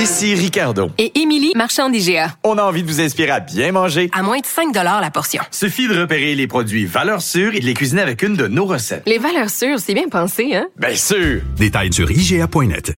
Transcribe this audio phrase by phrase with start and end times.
[0.00, 0.88] Ici Ricardo.
[0.96, 2.34] Et Émilie, marchand d'IGA.
[2.42, 4.08] On a envie de vous inspirer à bien manger.
[4.14, 5.42] À moins de 5 la portion.
[5.50, 8.64] Suffit de repérer les produits valeurs sûres et de les cuisiner avec une de nos
[8.64, 9.02] recettes.
[9.04, 10.68] Les valeurs sûres, c'est bien pensé, hein?
[10.78, 11.42] Bien sûr!
[11.58, 12.94] Détails sur IGA.net.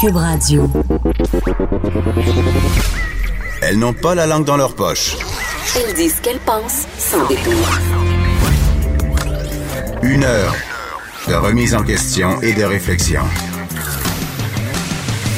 [0.00, 0.70] Cube Radio.
[3.62, 5.16] Elles n'ont pas la langue dans leur poche.
[5.74, 7.52] Elles disent ce qu'elles pensent sans détour.
[10.04, 10.54] Une heure
[11.26, 13.22] de remise en question et de réflexion.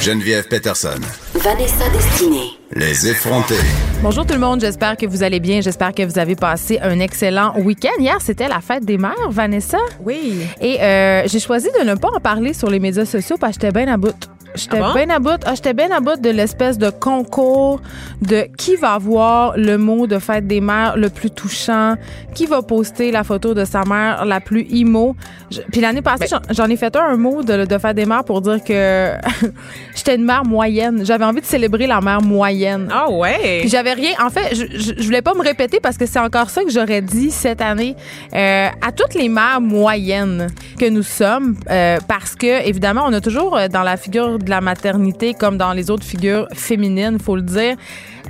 [0.00, 1.00] Geneviève Peterson.
[1.34, 2.50] Vanessa Destinée.
[2.72, 3.54] Les effrontés.
[4.02, 5.60] Bonjour tout le monde, j'espère que vous allez bien.
[5.60, 7.98] J'espère que vous avez passé un excellent week-end.
[7.98, 9.78] Hier, c'était la fête des mères, Vanessa.
[10.00, 10.46] Oui.
[10.60, 13.66] Et euh, j'ai choisi de ne pas en parler sur les médias sociaux parce que
[13.66, 14.14] j'étais bien à bout.
[14.54, 14.94] J'étais Ah bon?
[14.94, 15.40] bien à bout.
[15.46, 17.80] Ah, j'étais bien à bout de l'espèce de concours
[18.22, 21.94] de qui va avoir le mot de fête des mères le plus touchant,
[22.34, 25.14] qui va poster la photo de sa mère la plus imo.
[25.50, 28.06] Je- Puis l'année passée, Ben j'en- ai fait un, un mot de, de fête des
[28.06, 29.12] mères pour dire que
[29.94, 31.04] j'étais une mère moyenne.
[31.04, 32.88] J'avais envie de célébrer la mère moyenne.
[32.92, 33.60] Ah ouais.
[33.60, 34.12] Puis j'avais rien.
[34.24, 36.70] En fait, je, je, je voulais pas me répéter parce que c'est encore ça que
[36.70, 37.94] j'aurais dit cette année
[38.34, 43.20] euh, à toutes les mères moyennes que nous sommes, euh, parce que évidemment, on a
[43.20, 47.36] toujours euh, dans la figure de la maternité, comme dans les autres figures féminines, faut
[47.36, 47.76] le dire,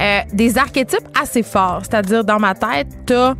[0.00, 1.82] euh, des archétypes assez forts.
[1.82, 3.34] C'est-à-dire dans ma tête, t'as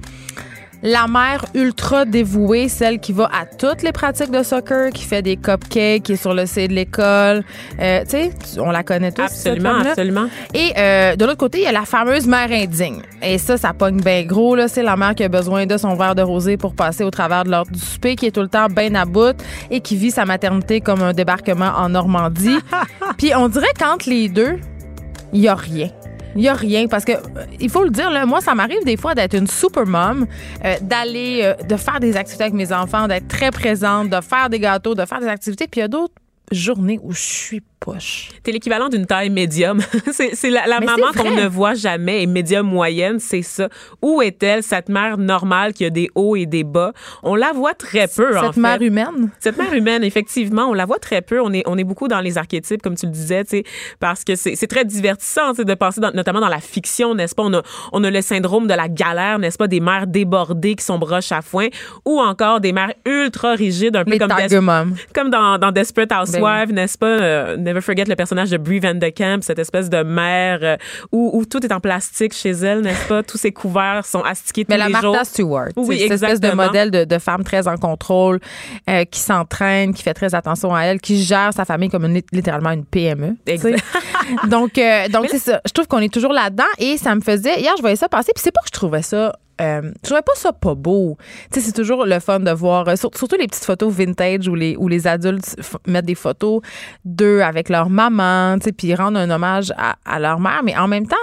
[0.83, 5.23] la mère ultra dévouée, celle qui va à toutes les pratiques de soccer, qui fait
[5.23, 7.45] des cupcakes, qui est sur le C de l'école.
[7.81, 9.23] Euh, tu sais, on la connaît tous.
[9.23, 10.29] Absolument, absolument.
[10.55, 13.03] Et euh, de l'autre côté, il y a la fameuse mère indigne.
[13.23, 14.55] Et ça, ça pogne bien gros.
[14.55, 14.69] là.
[14.69, 17.45] C'est la mère qui a besoin de son verre de rosé pour passer au travers
[17.45, 19.37] de l'heure du souper, qui est tout le temps bien à bout
[19.71, 22.59] et qui vit sa maternité comme un débarquement en Normandie.
[23.19, 24.59] Puis on dirait qu'entre les deux,
[25.33, 25.91] il y a rien.
[26.37, 28.84] Il y a rien parce que euh, il faut le dire là, moi ça m'arrive
[28.84, 30.27] des fois d'être une super mom,
[30.65, 34.51] euh, d'aller euh, de faire des activités avec mes enfants, d'être très présente, de faire
[34.51, 36.15] des gâteaux, de faire des activités, puis il y a d'autres
[36.53, 38.31] journées où je suis poche.
[38.43, 39.81] T'es l'équivalent d'une taille médium.
[40.12, 43.69] c'est la, maman qu'on ne voit jamais et médium moyenne, c'est ça.
[44.03, 46.93] Où est-elle, cette mère normale qui a des hauts et des bas?
[47.22, 48.61] On la voit très peu, en Cette fait.
[48.61, 49.31] mère humaine?
[49.39, 51.41] Cette mère humaine, effectivement, on la voit très peu.
[51.41, 53.44] On est, on est beaucoup dans les archétypes, comme tu le disais,
[54.00, 57.43] parce que c'est très divertissant, de passer, dans- notamment dans la fiction, n'est-ce pas?
[57.45, 57.62] On a,
[57.93, 59.69] on a le syndrome de la galère, n'est-ce pas?
[59.69, 61.69] Des mères débordées qui sont broches à foin,
[62.05, 64.59] ou encore des mères ultra rigides, un peu Les comme Des-
[65.15, 67.06] comme dans, dans Desperate Housewives, Ben n'est-ce pas?
[67.06, 70.77] Euh, Never Forget le personnage de Brie Van de Camp, cette espèce de mère euh,
[71.12, 73.23] où, où tout est en plastique chez elle, n'est-ce pas?
[73.23, 75.17] Tous ses couverts sont astiqués tous Mais la les Martha jours.
[75.25, 75.69] Stewart.
[75.77, 78.41] Oui, cette espèce de modèle de, de femme très en contrôle,
[78.89, 82.23] euh, qui s'entraîne, qui fait très attention à elle, qui gère sa famille comme une-
[82.33, 83.37] littéralement une PME.
[83.47, 83.83] Exact.
[84.49, 85.61] donc, euh, donc c'est ça.
[85.67, 87.61] Je trouve qu'on est toujours là-dedans et ça me faisait.
[87.61, 89.34] Hier, je voyais ça passer, puis c'est pas que je trouvais ça.
[89.61, 91.17] Euh, je trouvais pas ça pas beau.
[91.53, 94.47] Tu sais, c'est toujours le fun de voir, euh, sur- surtout les petites photos vintage
[94.49, 96.61] où les, où les adultes mettent des photos
[97.05, 100.61] d'eux avec leur maman, tu sais, puis ils rendent un hommage à, à leur mère.
[100.65, 101.17] Mais en même temps,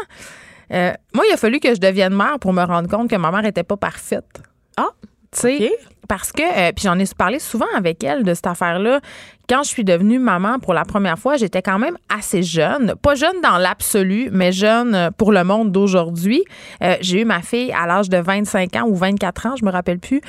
[0.73, 3.31] euh, moi, il a fallu que je devienne mère pour me rendre compte que ma
[3.31, 4.41] mère était pas parfaite.
[4.77, 4.89] Ah,
[5.31, 5.71] Tu sais,
[6.07, 8.99] parce que, euh, puis j'en ai parlé souvent avec elle de cette affaire-là.
[9.47, 12.95] Quand je suis devenue maman pour la première fois, j'étais quand même assez jeune.
[13.01, 16.43] Pas jeune dans l'absolu, mais jeune euh, pour le monde d'aujourd'hui.
[16.81, 19.71] Euh, j'ai eu ma fille à l'âge de 25 ans ou 24 ans, je me
[19.71, 20.21] rappelle plus.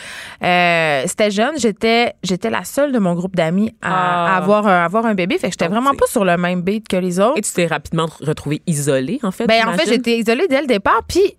[0.43, 1.59] Euh, C'était jeune.
[1.59, 4.37] J'étais j'étais la seule de mon groupe d'amis à, Ah.
[4.37, 5.39] avoir, un, avoir un bébé.
[5.39, 7.39] Fait que j'étais vraiment pas sur le même beat que les autres.
[7.39, 9.47] Et tu t'es rapidement retrouvée isolée, en fait?
[9.47, 11.01] Ben, en fait, j'étais isolée dès le départ.
[11.09, 11.37] Puis,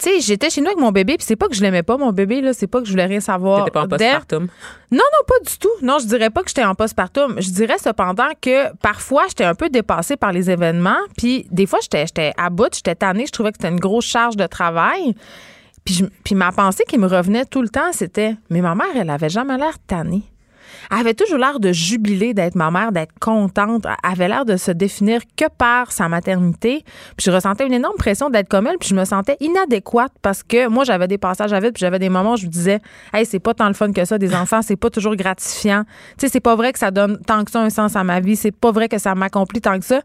[0.00, 1.16] tu sais, j'étais chez nous avec mon bébé.
[1.16, 2.52] Puis, c'est pas que je l'aimais pas, mon bébé, là.
[2.52, 3.58] C'est pas que je voulais rien savoir.
[3.64, 4.42] T'étais pas en postpartum.
[4.90, 5.68] Non, non, pas du tout.
[5.82, 7.36] Non, je dirais pas que j'étais en postpartum.
[7.40, 10.98] Je dirais cependant que parfois, j'étais un peu dépassée par les événements.
[11.16, 13.26] Puis, des fois, j'étais j'étais à bout, j'étais tannée.
[13.26, 15.14] Je trouvais que c'était une grosse charge de travail.
[15.84, 18.86] Puis, je- puis ma pensée qui me revenait tout le temps, c'était Mais ma mère,
[18.96, 20.22] elle avait jamais l'air tannée.
[20.90, 23.86] Elle avait toujours l'air de jubiler d'être ma mère, d'être contente.
[23.86, 26.84] Elle avait l'air de se définir que par sa maternité.
[27.16, 30.42] Puis je ressentais une énorme pression d'être comme elle, puis je me sentais inadéquate parce
[30.42, 32.80] que moi, j'avais des passages à vide, puis j'avais des moments où je me disais,
[33.12, 35.84] hey, c'est pas tant le fun que ça, des enfants, c'est pas toujours gratifiant.
[36.18, 38.20] Tu sais, c'est pas vrai que ça donne tant que ça un sens à ma
[38.20, 40.00] vie, c'est pas vrai que ça m'accomplit tant que ça.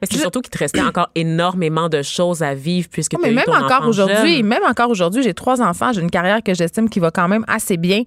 [0.00, 3.30] Mais c'est surtout qu'il te restait encore énormément de choses à vivre puisque tu mais
[3.30, 6.54] eu même ton encore aujourd'hui, même encore aujourd'hui, j'ai trois enfants, j'ai une carrière que
[6.54, 8.02] j'estime qui va quand même assez bien.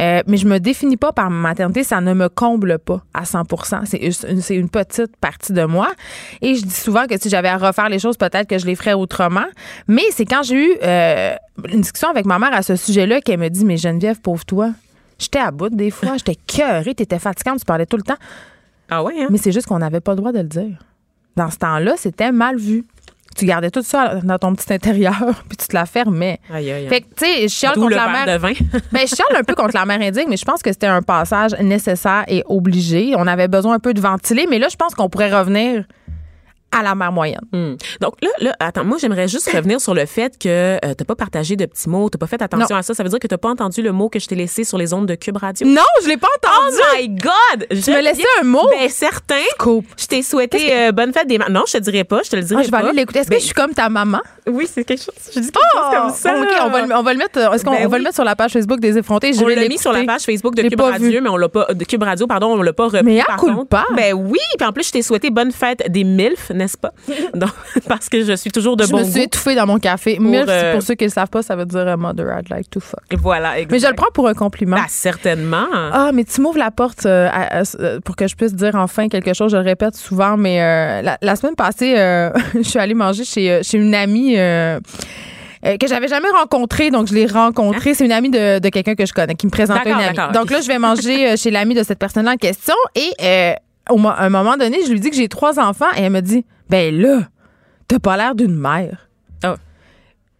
[0.00, 3.24] Euh, mais je me définis pas par ma maternité, ça ne me comble pas à
[3.24, 3.42] 100
[3.84, 5.90] C'est une, c'est une petite partie de moi.
[6.42, 8.74] Et je dis souvent que si j'avais à refaire les choses, peut-être que je les
[8.74, 9.46] ferais autrement.
[9.86, 11.34] Mais c'est quand j'ai eu euh,
[11.68, 14.70] une discussion avec ma mère à ce sujet-là qu'elle me dit Mais Geneviève, pauvre toi,
[15.18, 18.18] j'étais à bout des fois, j'étais cœurée, t'étais fatigante, tu parlais tout le temps.
[18.90, 19.28] Ah ouais, hein?
[19.30, 20.78] Mais c'est juste qu'on n'avait pas le droit de le dire.
[21.36, 22.84] Dans ce temps-là, c'était mal vu.
[23.34, 25.14] Tu gardais tout ça dans ton petit intérieur,
[25.48, 26.40] puis tu te la fermais.
[26.52, 26.88] Aïe, aïe, aïe.
[26.88, 28.26] Fait que, tu sais, je chiale contre la mère.
[28.26, 28.52] de vin.
[28.92, 31.02] Ben, je chiale un peu contre la mère indigne, mais je pense que c'était un
[31.02, 33.14] passage nécessaire et obligé.
[33.16, 35.84] On avait besoin un peu de ventiler, mais là, je pense qu'on pourrait revenir
[36.78, 37.40] à la mère moyenne.
[37.52, 37.74] Hmm.
[38.00, 40.48] Donc là, là, attends, moi j'aimerais juste revenir sur le fait que
[40.84, 42.80] euh, t'as pas partagé de petits mots, t'as pas fait attention Non.
[42.80, 42.94] à ça.
[42.94, 44.92] Ça veut dire que t'as pas entendu le mot que je t'ai laissé sur les
[44.92, 45.66] ondes de Cube Radio?
[45.66, 46.76] Non, je l'ai pas Oh entendu.
[46.96, 47.66] my God!
[47.70, 48.68] Je tu me laissais un mot.
[48.70, 49.34] Ben certain.
[49.58, 49.86] Coupe.
[49.98, 51.38] Je t'ai souhaité euh, bonne fête des.
[51.38, 52.78] Non, je te dirais pas, je te le dirai Ah, je vais pas.
[52.88, 53.20] aller l'écouter.
[53.20, 54.20] Est-ce Ben, que je suis comme ta maman?
[54.46, 55.14] Oui, c'est quelque chose.
[55.34, 56.36] Je dis quelque chose comme ça.
[56.38, 58.24] OK, on va, le, on va le mettre, est-ce qu'on Ben va le mettre sur
[58.24, 59.32] la page Facebook des effrontés?
[59.32, 61.20] Je on l'a mis sur la page Facebook de Je Cube pas Radio, vu.
[61.20, 63.02] mais on l'a pas de Cube Radio, pardon, on l'a pas repris.
[63.04, 63.84] Mais à par culpa.
[63.88, 63.94] contre.
[63.96, 66.92] Ben oui, puis en plus je t'ai souhaité bonne fête des milfs, n'est-ce pas?
[67.34, 67.50] Donc
[67.88, 69.20] parce que je suis toujours de Je bon me suis goût.
[69.20, 70.16] étouffée dans mon café.
[70.16, 72.26] Pour, Milf, euh, pour ceux qui ne le savent pas, ça veut dire euh, mother
[72.38, 73.00] I'd like to fuck.
[73.18, 73.72] Voilà, exact.
[73.72, 74.76] Mais je le prends pour un compliment.
[74.76, 75.66] Ben, certainement.
[75.72, 79.08] Ah, mais tu m'ouvres la porte euh, à- à- pour que je puisse dire enfin
[79.08, 79.52] quelque chose.
[79.52, 81.94] Je le répète souvent, mais euh, la, la semaine passée,
[82.54, 84.36] je suis allée manger chez, chez une amie.
[84.38, 84.80] euh,
[85.80, 87.94] que j'avais jamais rencontrée, donc je l'ai rencontrée.
[87.94, 90.32] C'est une amie de, de quelqu'un que je connais, qui me présentait une amie.
[90.34, 92.74] Donc là, je vais manger euh, chez l'amie de cette personne-là en question.
[92.94, 93.52] Et euh,
[93.90, 96.20] au à un moment donné, je lui dis que j'ai trois enfants et elle me
[96.20, 97.28] dit Ben là,
[97.88, 99.08] t'as pas l'air d'une mère.
[99.42, 99.56] Ah.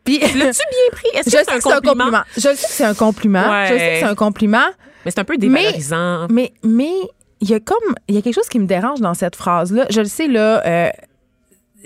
[0.04, 1.08] Puis, L'as-tu bien pris?
[1.14, 2.22] Est-ce c'est que c'est un compliment?
[2.34, 3.50] Je sais que c'est un compliment.
[3.50, 3.66] Ouais.
[3.68, 4.68] Je sais que c'est un compliment.
[5.04, 6.26] Mais c'est un peu dévalorisant.
[6.30, 6.92] Mais mais
[7.40, 9.72] il y a comme il y a quelque chose qui me dérange dans cette phrase
[9.72, 9.86] là.
[9.90, 10.90] Je le sais là euh,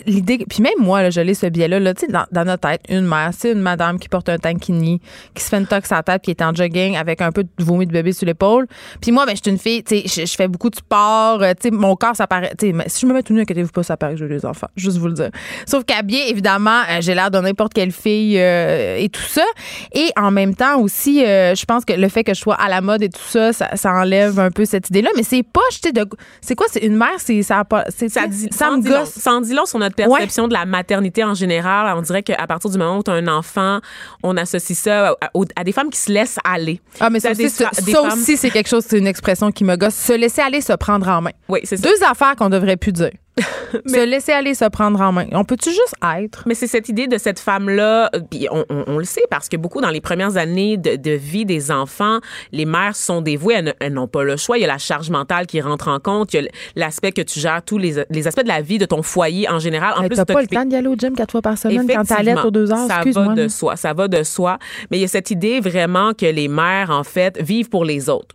[0.06, 2.45] l'idée puis même moi là, je l'ai ce biais là, là tu sais dans, dans
[2.45, 5.00] notre tête une mère c'est une madame qui porte un tankini
[5.35, 7.45] qui se fait une tox à la tête qui est en jogging avec un peu
[7.45, 8.67] de vomi de bébé sur l'épaule.
[9.00, 11.53] Puis moi ben je suis une fille tu sais je, fais beaucoup de sport euh,
[11.53, 13.73] tu sais mon corps ça paraît tu sais si je me mets tout nu inquiétez-vous
[13.73, 15.31] pas ça paraît que j'ai des enfants juste vous le dire.
[15.67, 19.45] Sauf qu'habillée évidemment euh, j'ai l'air de n'importe quelle fille euh, et tout ça.
[19.93, 22.69] Et en même temps aussi euh, je pense que le fait que je sois à
[22.69, 25.43] la mode et tout ça ça, ça enlève un peu cette idée là mais c'est
[25.43, 26.06] pas jeter de
[26.41, 29.11] c'est quoi c'est une mère c'est ça a pas c'est Ça, ça sans me gosse.
[29.11, 31.94] Sans sur notre perception de la maternité en général.
[31.96, 33.81] On dirait qu'à partir du moment où tu as un enfant,
[34.23, 36.81] on associe ça à, à- à des femmes qui se laissent aller.
[37.00, 39.76] ah mais ça, aussi, ça femmes- aussi c'est quelque chose c'est une expression qui me
[39.76, 41.88] gosse se laisser aller se prendre en main Oui, c'est ça.
[41.88, 43.11] deux affaires qu'on devrait plus dire
[43.87, 46.44] se laisser aller se prendre en main on peut-tu juste être?
[46.46, 49.49] Mais c'est cette idée de cette femme-là, euh, puis on, on- on le sait parce
[49.49, 52.19] que beaucoup dans les premières années de, de vie des enfants,
[52.52, 54.58] les mères sont dévouées, elles, n'ont pas le choix.
[54.58, 57.23] Il y a la charge mentale qui rentre en compte, il y a l'aspect que
[57.23, 59.94] tu gères tous les, les aspects de la vie de ton foyer en général.
[59.96, 62.05] En plus, t'as pas le temps d'y aller au gym quatre fois par semaine quand
[62.05, 64.58] t'allaites aux deux heures Ça va de soi, ça va de soi.
[64.90, 68.08] Mais il y a cette idée vraiment que les mères, en fait, vivent pour les
[68.08, 68.35] autres.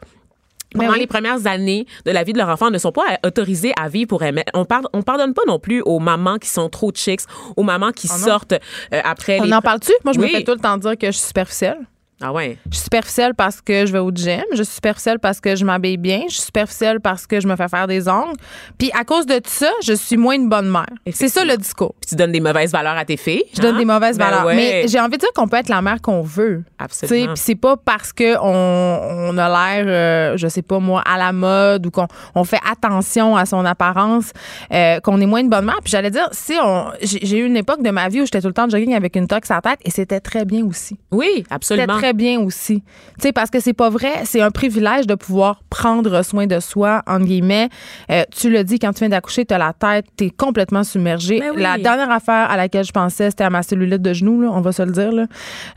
[0.73, 0.99] Ben Pendant oui.
[0.99, 4.07] les premières années de la vie de leur enfant, ne sont pas autorisées à vivre
[4.07, 4.43] pour aimer.
[4.53, 7.21] On parle, on pardonne pas non plus aux mamans qui sont trop chicks,
[7.57, 8.25] aux mamans qui Oh non.
[8.25, 9.53] sortent euh, après on les.
[9.53, 9.91] en parle-tu?
[10.03, 11.77] Moi je me fais tout le temps dire que je suis superficielle
[12.25, 12.57] Ah ouais?
[12.71, 14.41] Je suis superficielle parce que je vais au gym.
[14.53, 16.21] Je suis superficielle parce que je m'habille bien.
[16.29, 18.37] Je suis superficielle parce que je me fais faire des ongles.
[18.77, 20.85] Puis à cause de tout ça, je suis moins une bonne mère.
[21.11, 21.93] C'est ça le discours.
[21.99, 23.43] Puis tu donnes des mauvaises valeurs à tes filles.
[23.53, 23.79] Je donne hein?
[23.79, 24.45] des mauvaises Ben valeurs.
[24.45, 24.55] ouais.
[24.55, 26.63] Mais j'ai envie de dire qu'on peut être la mère qu'on veut.
[26.79, 27.33] Absolument.
[27.33, 31.33] Puis c'est pas parce qu'on on a l'air, euh, je sais pas moi, à la
[31.33, 34.31] mode ou qu'on on fait attention à son apparence
[34.71, 35.79] euh, qu'on est moins une bonne mère.
[35.83, 38.47] Puis j'allais dire, si on, j'ai eu une époque de ma vie où j'étais tout
[38.47, 40.97] le temps jogging avec une toque à la tête et c'était très bien aussi.
[41.11, 41.99] Oui, absolument.
[42.13, 42.81] Très bien aussi.
[42.81, 46.59] Tu sais, parce que c'est pas vrai, c'est un privilège de pouvoir prendre soin de
[46.59, 47.69] soi, entre guillemets.
[48.11, 50.83] Euh, tu le dis, quand tu viens d'accoucher, tu as la tête, tu es complètement
[50.83, 51.41] submergé.
[51.55, 51.61] Oui.
[51.61, 54.61] La dernière affaire à laquelle je pensais, c'était à ma cellulite de genou, là, on
[54.61, 55.11] va se le dire.
[55.11, 55.25] Là.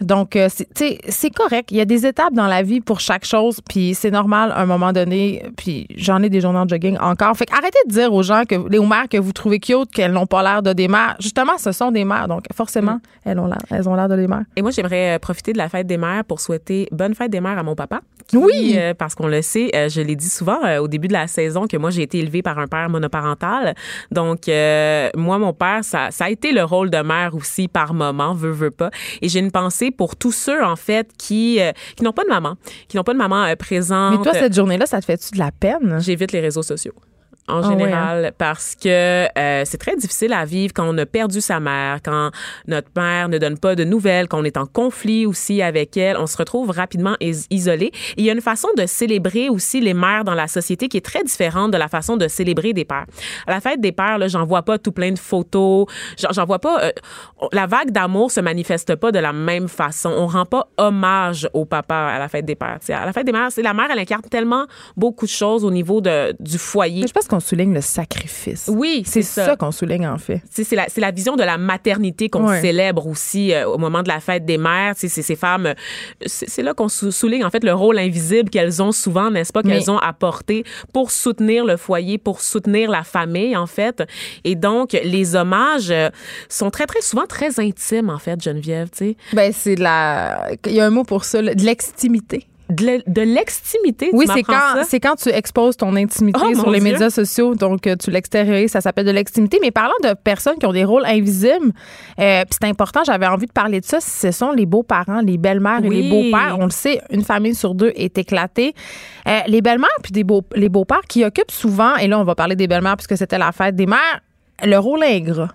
[0.01, 1.71] Donc, euh, c'est- tu sais, c'est correct.
[1.71, 4.61] Il y a des étapes dans la vie pour chaque chose, puis c'est normal à
[4.61, 5.43] un moment donné.
[5.57, 7.37] Puis j'en ai des journées en jogging encore.
[7.37, 10.27] Fait arrêtez de dire aux gens, que les mères que vous trouvez cute, qu'elles n'ont
[10.27, 11.17] pas l'air de des mères.
[11.21, 13.01] Justement, ce sont des mères, donc forcément, Mm.
[13.25, 14.45] elles ont l'air, elles ont l'air de des mères.
[14.57, 17.41] Et moi, j'aimerais euh, profiter de la fête des mères pour souhaiter bonne fête des
[17.41, 18.01] mères à mon papa.
[18.27, 18.75] qui, Oui.
[18.77, 21.27] euh, parce qu'on le sait, euh, je l'ai dit souvent euh, au début de la
[21.29, 23.75] saison que moi, j'ai été élevée par un père monoparental.
[24.11, 28.35] Donc, moi, mon père, ça, ça a été le rôle de mère aussi par moment,
[28.35, 28.91] veut, veut pas.
[29.23, 31.61] Et j'ai une pensée pour tous ceux, en fait, qui,
[31.97, 32.57] qui n'ont pas de maman,
[32.89, 34.19] qui n'ont pas de maman présente.
[34.19, 35.99] Mais toi, cette journée-là, ça te fait-tu de la peine?
[36.01, 36.95] J'évite les réseaux sociaux.
[37.49, 38.89] En Ah ouais, général, parce que
[39.39, 42.31] euh, c'est très difficile à vivre quand on a perdu sa mère, quand
[42.67, 46.17] notre mère ne donne pas de nouvelles, quand on est en conflit aussi avec elle,
[46.17, 47.87] on se retrouve rapidement is- isolé.
[47.87, 50.97] Et il y a une façon de célébrer aussi les mères dans la société qui
[50.97, 53.07] est très différente de la façon de célébrer des pères.
[53.47, 55.87] À la fête des pères, là, j'en vois pas tout plein de photos,
[56.19, 56.83] j'en vois pas.
[56.85, 56.91] euh,
[57.53, 60.11] la vague d'amour se manifeste pas de la même façon.
[60.17, 62.79] On rend pas hommage au papa à la fête des pères.
[62.81, 65.31] Tu sais, à la fête des mères, c'est la mère, elle incarne tellement beaucoup de
[65.31, 67.07] choses au niveau de, du foyer.
[67.07, 68.71] Je pense qu'on souligne le sacrifice.
[68.73, 69.57] Oui, C'est ça, ça.
[69.57, 70.41] qu'on souligne, en fait.
[70.51, 72.61] C'est la, vision de la maternité qu'on Ouais.
[72.61, 74.95] célèbre aussi euh, au moment de la fête des mères.
[74.97, 75.75] C'est ces femmes,
[76.25, 79.63] c'est là qu'on sou- souligne en fait le rôle invisible qu'elles ont souvent, n'est-ce pas,
[79.63, 84.03] qu'elles ont apporté pour soutenir le foyer, pour soutenir la famille en fait.
[84.45, 86.09] Et donc les hommages euh,
[86.49, 88.89] sont très très souvent très intimes en fait, Geneviève.
[88.91, 90.49] Tu sais, Ben, c'est de la.
[90.67, 92.47] Il y a un mot pour ça, de l'extimité.
[92.71, 94.11] De l'e- de l'extimité.
[94.13, 96.93] Oui, c'est quand, c'est quand tu exposes ton intimité Oh, sur les Dieu.
[96.93, 99.59] médias sociaux, donc euh, tu l'extériorises, ça s'appelle de l'intimité.
[99.63, 101.73] Mais parlant de personnes qui ont des rôles invisibles,
[102.19, 105.39] euh, puis c'est important, j'avais envie de parler de ça, ce sont les beaux-parents, les
[105.39, 106.57] belles-mères et les beaux-pères.
[106.59, 108.75] On le sait, une famille sur deux est éclatée.
[109.29, 112.35] Euh, les belles-mères puis des beaux, les beaux-pères qui occupent souvent, et là on va
[112.35, 114.21] parler des belles-mères puisque c'était la fête des mères,
[114.65, 115.49] le rôle ingrat.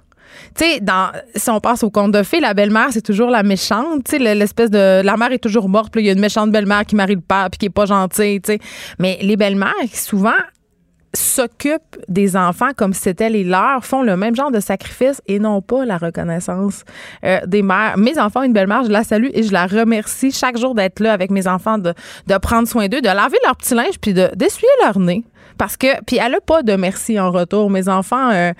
[0.55, 3.43] Tu sais, dans, si on passe au conte de fées, la belle-mère, c'est toujours la
[3.43, 4.03] méchante.
[4.05, 5.01] Tu sais, le- l'espèce de.
[5.01, 7.21] La mère est toujours morte, puis il y a une méchante belle-mère qui marie le
[7.21, 8.59] père, puis qui est pas gentille, tu sais.
[8.99, 10.31] Mais les belles-mères, souvent,
[11.13, 15.39] s'occupent des enfants comme si c'était les leurs, font le même genre de sacrifice et
[15.39, 16.83] non pas la reconnaissance
[17.25, 17.97] euh, des mères.
[17.97, 21.11] Mes enfants une belle-mère, je la salue et je la remercie chaque jour d'être là
[21.11, 21.93] avec mes enfants, de,
[22.27, 25.25] de prendre soin d'eux, de laver leur petit linge puis de- d'essuyer leur nez.
[25.61, 27.69] Parce que, puis elle a pas de merci en retour.
[27.69, 28.51] Mes enfants, euh,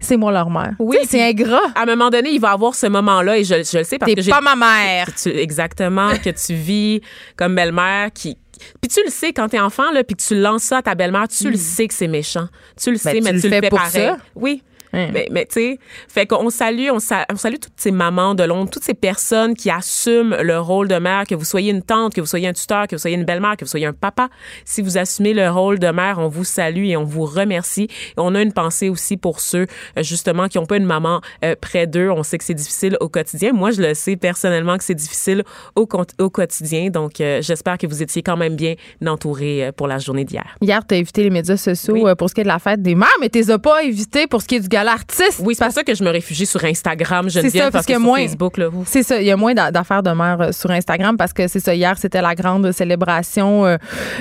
[0.00, 0.72] c'est moi leur mère.
[0.78, 1.60] Oui, sais, c'est ingrat.
[1.74, 4.14] À un moment donné, il va avoir ce moment-là et je, je le sais parce
[4.14, 5.08] que j'ai pas ma mère.
[5.14, 7.02] tu- exactement que tu vis
[7.36, 8.38] comme belle-mère qui
[8.80, 10.94] puis tu le sais quand t'es enfant là puis que tu lances ça à ta
[10.94, 12.48] belle-mère tu le sais que c'est méchant
[12.82, 13.22] tu le sais Hmm.
[13.22, 14.16] Ben, mais tu tu, le le fais fais pour pareil ça.
[14.34, 14.62] oui
[15.12, 18.42] Mais, mais tu sais fait qu'on salue on, sa- on salue toutes ces mamans de
[18.44, 22.14] Londres toutes ces personnes qui assument le rôle de mère que vous soyez une tante
[22.14, 24.28] que vous soyez un tuteur que vous soyez une belle-mère que vous soyez un papa.
[24.64, 27.84] Si vous assumez le rôle de mère on vous salue et on vous remercie.
[27.84, 29.66] Et on a une pensée aussi pour ceux
[29.98, 32.10] euh, justement qui ont pas une maman euh, près d'eux.
[32.10, 33.52] On sait que c'est difficile au quotidien.
[33.52, 36.90] Moi je le sais personnellement que c'est difficile au, quotidien.
[36.90, 38.74] Donc euh, j'espère que vous étiez quand même bien
[39.06, 40.56] entourés pour la journée d'hier.
[40.60, 42.14] Hier, tu as évité les médias sociaux Oui.
[42.18, 44.26] pour ce qui est de la fête des mères, mais tu les as pas évités
[44.26, 45.40] pour ce qui est du gala artiste.
[45.44, 47.92] oui c'est pour ça que je me réfugie sur Instagram C'est Geneviève ça, parce que,
[47.92, 48.68] que sur moi- Facebook là.
[48.86, 51.48] C'est ça, il y a moins d'a- d'affaires de mère euh, sur Instagram parce que
[51.48, 51.74] c'est ça.
[51.74, 53.76] Hier, c'était la grande célébration euh,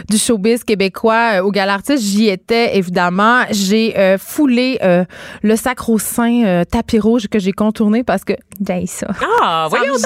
[0.10, 2.04] du showbiz québécois euh, au Gala Artiste.
[2.04, 3.42] J'y étais, évidemment.
[3.52, 4.80] J'ai euh, foulé
[5.42, 8.34] le sacro-saint tapis rouge que j'ai contourné parce que
[8.66, 9.08] j'ai ça.
[9.42, 10.06] ah Ça voyons donc.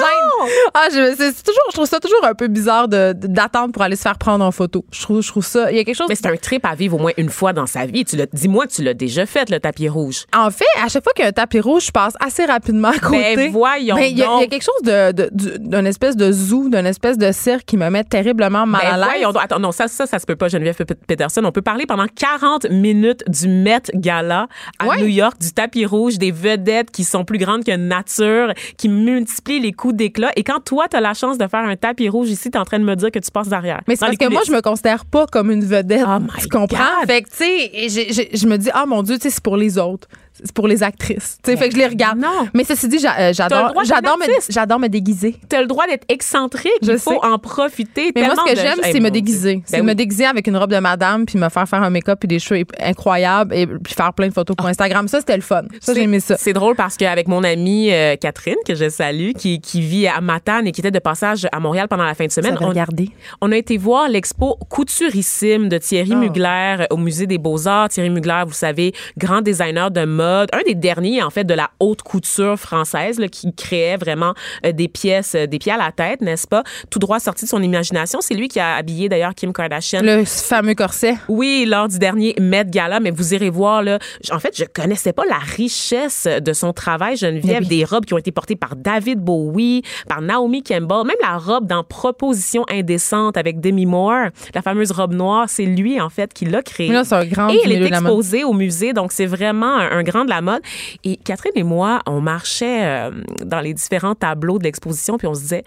[0.74, 3.96] Ah, je, c'est c'est toujours, je trouve ça toujours un peu bizarre d'attendre pour aller
[3.96, 4.84] se faire prendre en photo.
[4.92, 5.70] Je trouve, je trouve ça.
[5.70, 6.06] Il y a quelque chose.
[6.08, 8.26] mais c'est un trip à vivre au moins une fois dans sa vie tu l'as
[8.26, 11.26] dis-moi tu l'as déjà fait le tapis rouge En fait, à chaque fois qu'il y
[11.26, 13.36] a un tapis rouge, je passe assez rapidement à côté.
[13.36, 15.86] Ben, voyons Mais il y, a- il y a quelque chose de, de- du- d'une
[15.86, 19.06] espèce de zoo, d'une espèce de cirque qui me met terriblement mal Ben à l'aise.
[19.06, 19.42] voyons donc.
[19.44, 21.42] Attends, non, ça, ça, ça se peut pas, Geneviève Pe- Peterson.
[21.44, 24.46] On peut parler pendant 40 minutes du Met Gala
[24.78, 24.98] à Ouais.
[25.00, 29.60] New York, du tapis rouge, des vedettes qui sont plus grandes que nature, qui multiplient
[29.60, 30.30] les coups d'éclat.
[30.36, 32.60] Et quand toi, tu as la chance de faire un tapis rouge ici, tu es
[32.60, 33.80] en train de me dire que tu passes derrière.
[33.88, 34.50] Mais c'est Dans parce les que moi, coulisses.
[34.52, 36.04] je me considère pas comme une vedette.
[36.06, 36.78] Oh my tu comprends?
[37.00, 37.06] God.
[37.08, 39.30] Fait que, tu sais, et j'ai- j'ai- je me dis, ah mon Dieu, tu sais,
[39.30, 40.08] c'est pour les autres.
[40.42, 41.38] C'est pour les actrices.
[41.42, 42.18] Tu sais, fait que je les regarde.
[42.18, 42.48] non.
[42.54, 45.36] Mais ceci dit, j'a- euh, j'adore, j'adore, me, j'adore me déguiser.
[45.48, 46.72] T'as le droit d'être excentrique.
[46.82, 47.26] Je Il faut sais.
[47.26, 48.12] en profiter.
[48.14, 49.10] Mais moi, ce que de- j'aime, c'est mon me Dieu.
[49.10, 49.62] déguiser.
[49.66, 49.94] C'est Ben me oui.
[49.96, 52.64] déguiser avec une robe de madame, puis me faire faire un make-up, puis des cheveux
[52.80, 55.08] incroyables, et puis faire plein de photos pour Instagram.
[55.08, 55.62] Ça, c'était le fun.
[55.80, 56.36] Ça, j'ai C'est- aimé ça.
[56.38, 60.20] C'est drôle parce qu'avec mon amie euh, Catherine, que je salue, qui, qui vit à
[60.20, 63.10] Matane et qui était de passage à Montréal pendant la fin de semaine, on, regardé.
[63.40, 66.16] on a été voir l'expo Couturissime de Thierry Ah.
[66.16, 67.88] Mugler euh, au Musée des Beaux-Arts.
[67.90, 71.70] Thierry Mugler, vous savez, grand designer de mode, un des derniers, en fait, de la
[71.80, 74.34] haute couture française, là, qui créait vraiment
[74.64, 76.62] euh, des pièces, euh, des pieds à la tête, n'est-ce pas?
[76.90, 78.20] Tout droit sorti de son imagination.
[78.20, 81.16] C'est lui qui a habillé, d'ailleurs, Kim Kardashian Le fameux corset.
[81.28, 83.98] oui, lors du dernier Met Gala, mais vous irez voir là.
[84.30, 87.62] En fait, je connaissais pas la richesse de son travail, Geneviève.
[87.62, 87.68] Oui.
[87.68, 91.66] Des robes qui ont été portées par David Bowie, par Naomi Campbell, même la robe
[91.66, 96.44] dans Proposition indécente avec Demi Moore, la fameuse robe noire, c'est lui en fait qui
[96.44, 96.88] l'a créée.
[96.88, 100.02] Là, c'est un grand Et elle est exposée au musée, donc c'est vraiment un, un
[100.02, 100.62] grand de la mode.
[101.04, 103.10] Et Catherine et moi, on marchait euh,
[103.44, 105.64] dans les différents tableaux de l'exposition, puis on se disait,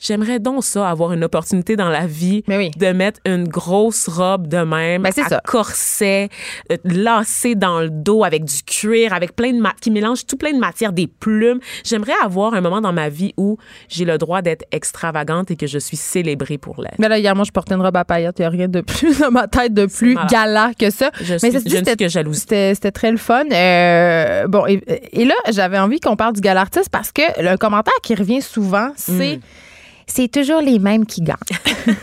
[0.00, 2.70] j'aimerais donc ça, avoir une opportunité dans la vie oui.
[2.76, 5.40] de mettre une grosse robe de même, Ben, à ça.
[5.44, 6.28] corset,
[6.72, 10.52] euh, lacé dans le dos avec du cuir, avec plein de qui mélange tout plein
[10.52, 11.58] de matières, des plumes.
[11.84, 15.66] J'aimerais avoir un moment dans ma vie où j'ai le droit d'être extravagante et que
[15.66, 16.94] je suis célébrée pour l'être.
[16.98, 18.38] Mais là, hier, moi, je portais une robe à paillettes.
[18.38, 21.10] Il n'y a rien de plus dans ma tête de plus gala que ça.
[21.20, 22.36] Je Mais suis- je ne suis que jalouse.
[22.38, 23.44] C'était c'était très le fun.
[23.52, 27.56] Euh, bon, et, et là, j'avais envie qu'on parle du gala artiste parce que le
[27.56, 29.40] commentaire qui revient souvent, c'est Mm.
[30.08, 31.36] C'est toujours les mêmes qui gagnent.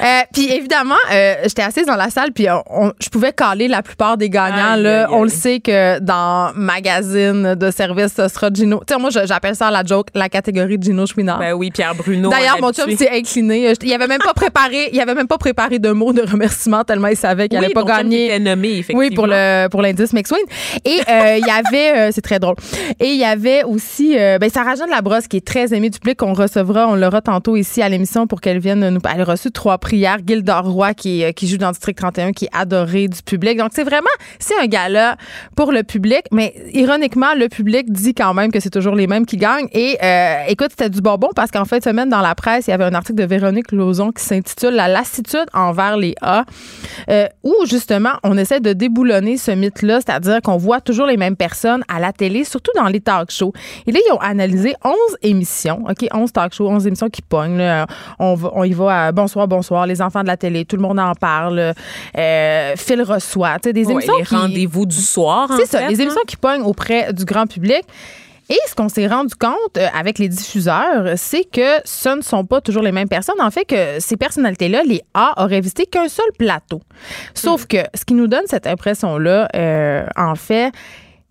[0.00, 3.68] Euh, puis évidemment, euh, j'étais assise dans la salle, puis on- on- je pouvais caler
[3.68, 4.74] la plupart des gagnants.
[4.74, 5.04] Aïe, là.
[5.06, 8.82] aïe, On le sait que dans magazine de service, ce sera Gino.
[8.86, 11.38] Tu sais, moi, j'appelle ça la joke, la catégorie Gino Chouinard.
[11.38, 12.30] Ben oui, Pierre Bruno.
[12.30, 13.72] D'ailleurs, mon chum s'est incliné.
[13.82, 17.08] Il avait même pas préparé, il avait même pas préparé de mots de remerciement tellement
[17.08, 18.26] il savait qu'il oui, allait pas gagner.
[18.26, 19.00] était nommé, effectivement.
[19.00, 20.44] Oui, pour le pour l'indice McSween.
[20.84, 22.56] Et euh, il y avait, c'est très drôle.
[22.98, 26.20] Et il y avait aussi, ben Sarah Jeanne Labrosse qui est très aimée du public.
[26.22, 29.00] On recevra, on l'aura tantôt ici à l'émission pour qu'elle vienne nous.
[29.12, 30.18] Elle a reçu trois prières.
[30.26, 33.58] Gilda Roy qui euh, qui joue dans District 31 qui est adorée du public.
[33.58, 35.16] Donc c'est vraiment c'est un gala
[35.56, 39.26] pour le public, mais ironiquement le public dit quand même que c'est toujours les mêmes
[39.26, 39.68] qui gagnent.
[39.72, 42.70] Et euh, écoute, c'était du bonbon parce qu'en fin de semaine dans la presse, il
[42.70, 46.44] y avait un article de Véronique Lauzon qui s'intitule La lassitude envers les A,
[47.10, 51.36] euh, où justement on essaie de déboulonner ce mythe-là, c'est-à-dire qu'on voit toujours les mêmes
[51.36, 53.52] personnes à la télé, surtout dans les talk shows.
[53.86, 57.58] Et là, ils ont analysé 11 émissions, OK, 11 talk shows, 11 émissions qui pognent.
[57.58, 57.86] là.
[58.18, 60.82] On, va, on y va à Bonsoir, bonsoir, les enfants de la télé, tout le
[60.82, 61.72] monde en parle,
[62.18, 65.48] euh, Phil reçoit, tu sais, des Ouais, émissions les qui- rendez-vous du soir.
[65.56, 66.04] c'est ça, fait, les hein.
[66.04, 67.82] émissions qui pognent auprès du grand public.
[68.50, 72.44] Et ce qu'on s'est rendu compte euh, avec les diffuseurs, c'est que ce ne sont
[72.44, 73.40] pas toujours les mêmes personnes.
[73.40, 76.80] En fait, que ces personnalités-là, les A, auraient visité qu'un seul plateau.
[77.34, 80.70] Sauf que ce qui nous donne cette impression-là, euh, en fait,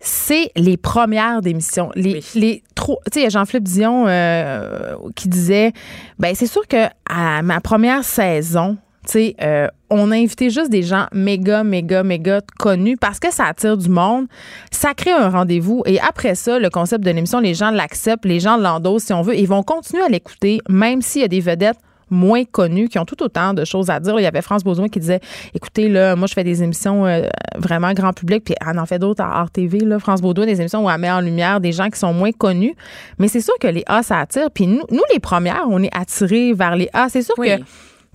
[0.04, 1.90] c'est les premières d'émissions.
[1.94, 2.24] Les, Oui.
[2.34, 2.98] les trop.
[3.06, 5.72] Tu sais, il y a Jean-Philippe Dion euh, qui disait
[6.18, 10.70] ben c'est sûr que à ma première saison, tu sais, euh, on a invité juste
[10.70, 14.26] des gens méga, méga, méga connus parce que ça attire du monde.
[14.72, 15.82] Ça crée un rendez-vous.
[15.86, 19.22] Et après ça, le concept de l'émission, les gens l'acceptent, les gens l'endossent si on
[19.22, 19.36] veut.
[19.36, 21.78] Ils vont continuer à l'écouter, même s'il y a des vedettes
[22.12, 24.18] moins connues qui ont tout autant de choses à dire.
[24.20, 25.20] Il y avait France Baudouin qui disait
[25.54, 27.22] écoutez là moi je fais des émissions euh,
[27.56, 30.84] vraiment grand public puis elle en fait d'autres à RTV là France Baudouin des émissions
[30.84, 32.74] où elle met en lumière des gens qui sont moins connus
[33.18, 35.94] mais c'est sûr que les A ça attire puis nous, nous les premières on est
[35.96, 37.48] attirés vers les A c'est sûr Oui.
[37.48, 37.62] que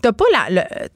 [0.02, 0.88] t'as pas la le-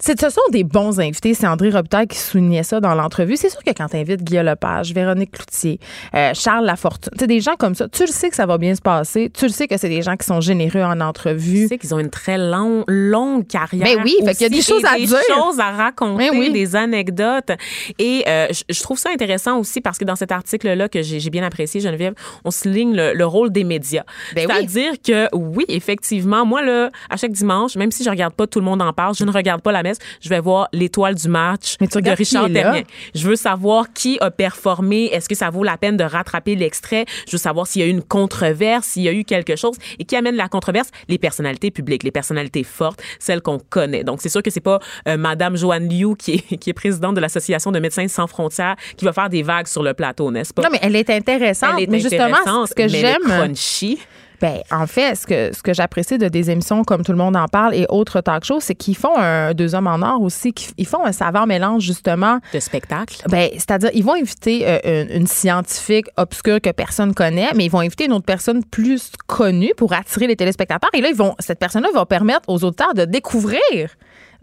[0.00, 1.32] ce sont des bons invités.
[1.34, 3.36] C'est André Robitaille qui soulignait ça dans l'entrevue.
[3.36, 5.78] C'est sûr que quand tu invites Guillaume Lepage, Véronique Cloutier,
[6.14, 8.58] euh, Charles Lafortune, tu sais, des gens comme ça, tu le sais que ça va
[8.58, 9.30] bien se passer.
[9.32, 11.68] Tu le sais que c'est des gens qui sont généreux en Tu entrevue.
[11.68, 13.84] sais qu'ils ont une très long- longue carrière.
[13.96, 15.18] Ben oui, fait qu'il y a des choses à des dire.
[15.36, 16.50] choses à raconter, Ben oui.
[16.52, 17.50] des anecdotes.
[17.98, 21.44] Et euh, je, trouve ça intéressant aussi parce que dans cet article-là que j'ai bien
[21.44, 24.02] apprécié, Geneviève, on souligne le, le rôle des médias.
[24.34, 24.52] Ben oui.
[24.52, 28.58] C'est-à-dire que oui, effectivement, moi, là, à chaque dimanche, même si je regarde pas Tout
[28.58, 31.28] le monde en parle, je ne regarde pas la messe, je vais voir l'étoile du
[31.28, 32.50] match Mais tu de Richard.
[32.52, 32.82] Terrien.
[33.14, 35.06] Je veux savoir qui a performé.
[35.06, 37.04] Est-ce que ça vaut la peine de rattraper l'extrait?
[37.26, 39.76] Je veux savoir s'il y a eu une controverse, s'il y a eu quelque chose.
[39.98, 40.88] Et qui amène la controverse?
[41.08, 44.04] Les personnalités publiques, les personnalités fortes, celles qu'on connaît.
[44.04, 47.14] Donc, c'est sûr que c'est pas euh, Madame Joanne Liu, qui est, qui est présidente
[47.14, 50.52] de l'Association de médecins sans frontières, qui va faire des vagues sur le plateau, n'est-ce
[50.52, 50.62] pas?
[50.62, 51.74] Non, mais elle est intéressante.
[51.76, 53.22] Elle est mais justement, intéressante, ce que j'aime.
[53.22, 53.98] crunchy.
[54.42, 57.36] Ben, en fait, ce que, ce que j'apprécie de des émissions comme Tout le monde
[57.36, 60.52] en parle et autres talk shows, c'est qu'ils font un Deux hommes en or aussi,
[60.52, 62.40] qu'ils ils font un savant mélange, justement.
[62.52, 63.22] de spectacle.
[63.28, 67.70] Ben, c'est-à-dire, ils vont inviter euh, une, une scientifique obscure que personne connaît, mais ils
[67.70, 70.90] vont inviter une autre personne plus connue pour attirer les téléspectateurs.
[70.92, 73.60] Et là, ils vont, cette personne-là va permettre aux auteurs de découvrir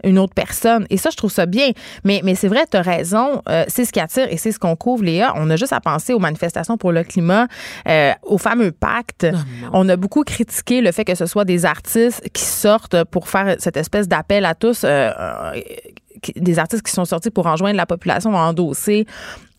[0.04, 0.86] une autre personne.
[0.90, 1.70] Et ça, je trouve ça bien.
[2.04, 3.42] Mais, mais c'est vrai, tu as raison.
[3.48, 5.32] euh, c'est ce qui attire et c'est ce qu'on couvre, Léa.
[5.36, 7.46] On a juste à penser aux manifestations pour le climat,
[7.88, 9.26] euh, au fameux pacte.
[9.72, 13.56] on a beaucoup critiqué le fait que ce soit des artistes qui sortent pour faire
[13.58, 14.82] cette espèce d'appel à tous.
[14.84, 15.10] euh,
[16.36, 19.06] des artistes qui sont sortis pour enjoindre la population à endosser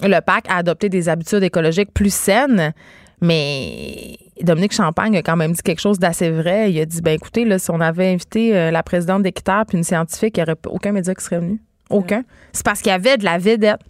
[0.03, 2.73] le PAC à adopter des habitudes écologiques plus saines.
[3.21, 6.71] Mais Dominique Champagne a quand même dit quelque chose d'assez vrai.
[6.71, 9.77] Il a dit ben écoutez, là, si on avait invité euh, la présidente d'Équiterre puis
[9.77, 11.61] une scientifique, il n'y aurait aucun média qui serait venu.
[11.89, 12.23] Aucun.
[12.53, 13.81] C'est parce qu'il y avait de la vedette.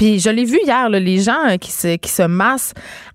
[0.00, 2.72] Puis je l'ai vu hier, là, les gens euh, qui se, qui se massent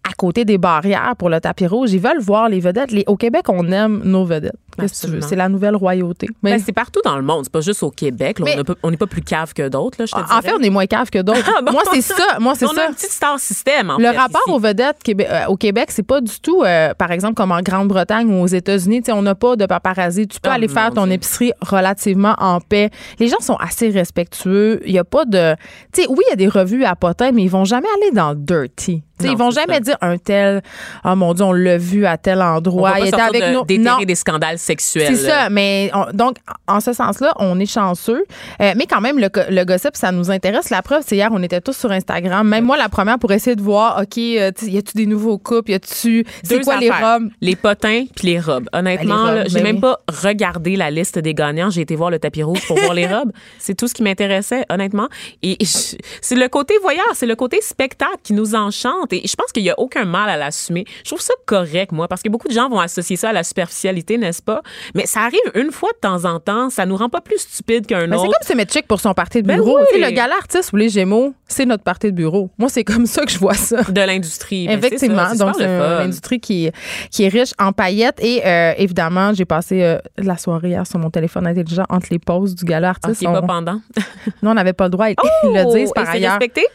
[0.07, 2.91] à côté des barrières pour le tapis rouge, ils veulent voir les vedettes.
[2.91, 4.53] Les- au Québec, on aime nos vedettes.
[4.77, 5.17] Qu'est-ce que tu veux?
[5.17, 5.27] Absolument.
[5.27, 6.27] C'est la nouvelle royauté.
[6.43, 7.45] Mais Ben, c'est partout dans le monde.
[7.45, 8.37] C'est pas juste au Québec.
[8.37, 8.45] là.
[8.45, 10.85] Mais- on on n'est pas plus cave que d'autres, te en fait, on est moins
[10.85, 11.39] cave que d'autres.
[11.57, 11.71] Ah bon?
[11.71, 12.37] Moi, c'est ça.
[12.39, 12.83] Moi, c'est on ça.
[12.85, 14.55] a un petit star système, en Le fait, rapport ici.
[14.55, 18.29] aux vedettes euh, au Québec, c'est pas du tout, euh, par exemple, comme en Grande-Bretagne
[18.31, 19.01] ou aux États-Unis.
[19.09, 20.27] On n'a pas de paparazzi.
[20.27, 21.13] Tu peux Oh, aller faire ton Dieu.
[21.13, 22.91] épicerie relativement en paix.
[23.19, 24.81] Les gens sont assez respectueux.
[24.85, 25.55] Il y a pas de.
[25.93, 28.11] Tu sais, oui, il y a des revues à potin, mais ils vont jamais aller
[28.11, 29.03] dans le dirty.
[29.17, 29.79] Tu sais, Non, ils vont jamais ça.
[29.79, 30.61] dire un tel.
[31.05, 32.91] Oh mon Dieu, on l'a vu à tel On endroit.
[32.91, 33.63] va il pas était avec de- nous.
[33.65, 35.15] déterrer des scandales sexuelle.
[35.15, 36.35] C'est ça, mais on- donc
[36.67, 38.25] en ce sens-là, on est chanceux.
[38.61, 40.69] Euh, mais quand même, le, le gossip, ça nous intéresse.
[40.69, 42.45] La preuve, c'est hier, on était tous sur Instagram.
[42.45, 45.71] Même moi, la première, pour essayer de voir, OK, euh, y a-tu des nouveaux couples?
[45.71, 46.25] Y a-tu.
[46.43, 47.29] C'est quoi les robes?
[47.39, 48.67] Les potins puis les robes.
[48.73, 49.81] Honnêtement, Ben, j'ai ben même oui.
[49.81, 51.69] pas regardé la liste des gagnants.
[51.69, 53.31] J'ai été voir le tapis rouge pour voir les robes.
[53.59, 55.07] C'est tout ce qui m'intéressait, honnêtement.
[55.41, 59.11] Et c'est le côté voyeur, c'est le côté spectacle qui nous enchante.
[59.11, 60.85] Et je pense qu'il y a aucun mal à l'assumer.
[61.03, 63.43] Je trouve ça correct, moi, parce que beaucoup de gens vont associer ça à la
[63.43, 64.61] superficialité, n'est-ce pas?
[64.93, 66.69] Mais ça arrive une fois de temps en temps.
[66.69, 68.37] Ça nous rend pas plus stupides qu'un Ben, c'est autre.
[68.39, 69.79] comme se mettre chic pour son party de Ben bureau.
[69.93, 69.99] oui.
[70.01, 72.49] Le gala artiste ou les Gémeaux, c'est notre party de bureau.
[72.57, 73.83] Moi, c'est comme ça que je vois ça.
[73.83, 74.67] de l'industrie.
[74.67, 75.27] Ben, Effectivement.
[75.29, 76.71] ça, Donc, c'est une industrie qui,
[77.11, 78.19] qui est riche en paillettes.
[78.23, 82.19] Et euh, évidemment, j'ai passé euh, la soirée hier sur mon téléphone intelligent entre les
[82.19, 83.19] pauses du gala artiste.
[83.19, 83.81] qui est pas On- pendant.
[84.41, 85.09] Nous, on n'avait pas le droit.
[85.09, 86.39] Ils le disent par Oh, ailleurs.
[86.45, 86.67] Respecté?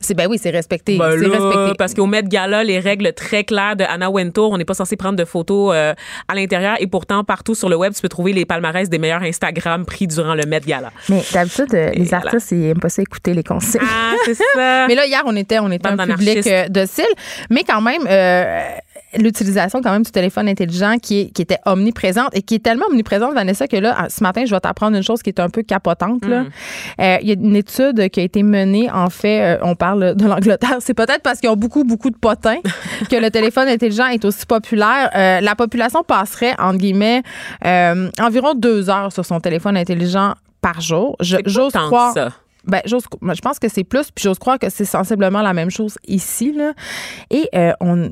[0.00, 0.98] C'est ben oui, c'est respecté.
[0.98, 1.72] Ben c'est respecté.
[1.78, 4.96] Parce qu'au Met Gala, les règles très claires de Anna Wintour, on n'est pas censé
[4.96, 5.94] prendre de photos euh,
[6.28, 9.22] à l'intérieur et pourtant partout sur le web, tu peux trouver les palmarès des meilleurs
[9.22, 10.92] Instagram pris durant le Met Gala.
[11.08, 12.26] Mais d'habitude, euh, les voilà.
[12.26, 13.80] artistes, ils n'aiment pas ça écouter les consignes.
[13.82, 14.44] Ah, c'est ça.
[14.88, 17.06] Mais là, hier, on était, on était un public euh, docile.
[17.48, 18.62] Mais quand même, euh,
[19.18, 22.86] l'utilisation quand même du téléphone intelligent qui, est- qui était omniprésente et qui est tellement
[22.90, 25.62] omniprésente, Vanessa, que là, ce matin, je vais t'apprendre une chose qui est un peu
[25.62, 26.24] capotante.
[26.26, 26.44] là.
[27.00, 30.14] Euh, Il y a une étude qui a été menée, en fait, euh, on parle
[30.14, 30.76] de l'Angleterre.
[30.80, 32.58] C'est peut-être parce qu'ils ont beaucoup, beaucoup de potins
[33.10, 35.10] que le téléphone intelligent est aussi populaire.
[35.14, 37.22] Euh, la population passerait, entre guillemets,
[37.64, 41.16] euh, environ deux heures sur son téléphone intelligent par jour.
[41.20, 42.12] J'ose croire.
[42.14, 42.30] ça.
[42.66, 45.96] Ben, je pense que c'est plus, puis j'ose croire que c'est sensiblement la même chose
[46.06, 46.52] ici.
[46.52, 46.72] Là.
[47.30, 48.10] Et euh, on-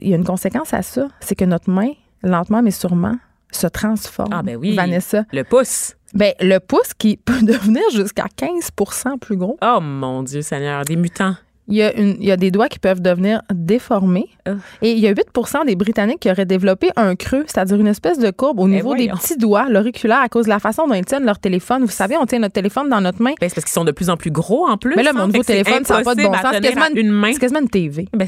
[0.00, 1.90] il y a une conséquence à ça, c'est que notre main,
[2.22, 3.16] lentement mais sûrement,
[3.52, 4.30] se transforme.
[4.32, 4.74] Ah, ben oui.
[4.74, 5.24] Vanessa.
[5.32, 5.94] Le pouce.
[6.14, 9.56] Ben, le pouce qui peut devenir jusqu'à 15% plus gros.
[9.62, 11.34] Oh mon Dieu Seigneur, des mutants.
[11.68, 14.28] Il y, a une, il y a des doigts qui peuvent devenir déformés.
[14.82, 18.18] Et il y a 8 des Britanniques qui auraient développé un creux, c'est-à-dire une espèce
[18.18, 21.04] de courbe au niveau des petits doigts, l'auriculaire, à cause de la façon dont ils
[21.04, 21.82] tiennent leur téléphone.
[21.84, 23.32] Vous savez, on tient notre téléphone dans notre main.
[23.40, 24.96] Ben, c'est parce qu'ils sont de plus en plus gros en plus.
[24.96, 25.18] Mais là, hein.
[25.18, 26.46] mon nouveau téléphone, ça n'a pas de bon sens.
[26.52, 27.32] C'est quasiment, une main.
[27.32, 28.08] c'est quasiment une TV.
[28.12, 28.26] Ben,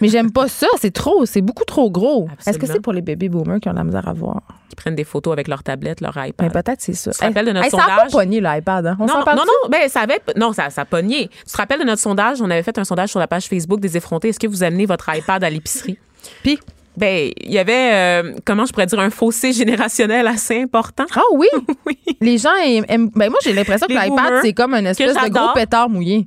[0.00, 0.66] Mais j'aime pas ça.
[0.80, 1.24] C'est trop.
[1.24, 2.28] C'est beaucoup trop gros.
[2.46, 4.42] Est-ce que c'est pour les baby boomers qui ont de la misère à voir?
[4.72, 6.52] Ils prennent des photos avec leur tablette, leur Mais iPad.
[6.52, 7.10] peut-être c'est ça.
[7.12, 8.12] Tu te rappelles de notre ça a pas sondage?
[8.12, 8.86] pogné l'iPad.
[8.86, 8.96] Hein?
[8.98, 11.28] On non, non, non, ben, ça avait, non, ça, ça a pogné.
[11.28, 12.40] Tu te rappelles de notre sondage?
[12.40, 14.30] On avait fait un sondage sur la page Facebook des effrontés.
[14.30, 15.98] Est-ce que vous amenez votre iPad à l'épicerie?
[16.42, 16.58] Puis,
[16.96, 21.04] Ben, il y avait, euh, comment je pourrais dire, un fossé générationnel assez important.
[21.14, 21.46] ah oui,
[21.86, 21.96] Oui.
[22.20, 23.10] les gens aiment.
[23.14, 26.26] ben moi, j'ai l'impression que l'iPad, c'est comme une espèce de gros pétard mouillé.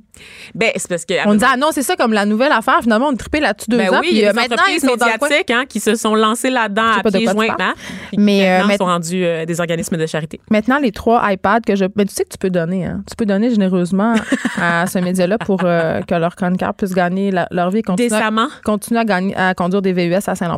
[0.54, 1.14] Ben, c'est parce que.
[1.28, 2.80] On disait, ah non, c'est ça comme la nouvelle affaire.
[2.82, 4.00] Finalement, on a trippé là-dessus deux Ben ans.
[4.00, 6.14] oui, puis il y a euh, des maintenant, ils entreprises médiatiques hein, qui se sont
[6.14, 7.46] lancées là-dedans à pieds joints.
[7.60, 7.74] hein,
[8.16, 10.40] Mais, euh, maintenant mais- sont rendus euh, des organismes de charité.
[10.50, 11.84] Maintenant, les trois iPads que je.
[11.94, 13.02] Ben, tu sais que tu peux donner, hein.
[13.08, 14.14] Tu peux donner généreusement
[14.60, 18.12] à ce média-là pour euh, que leurs chroniqueurs puissent gagner la- leur vie et continuer,
[18.12, 18.48] à- Décemment.
[18.64, 20.55] continuer à, gagner, à conduire des VUS à Saint-Lambert.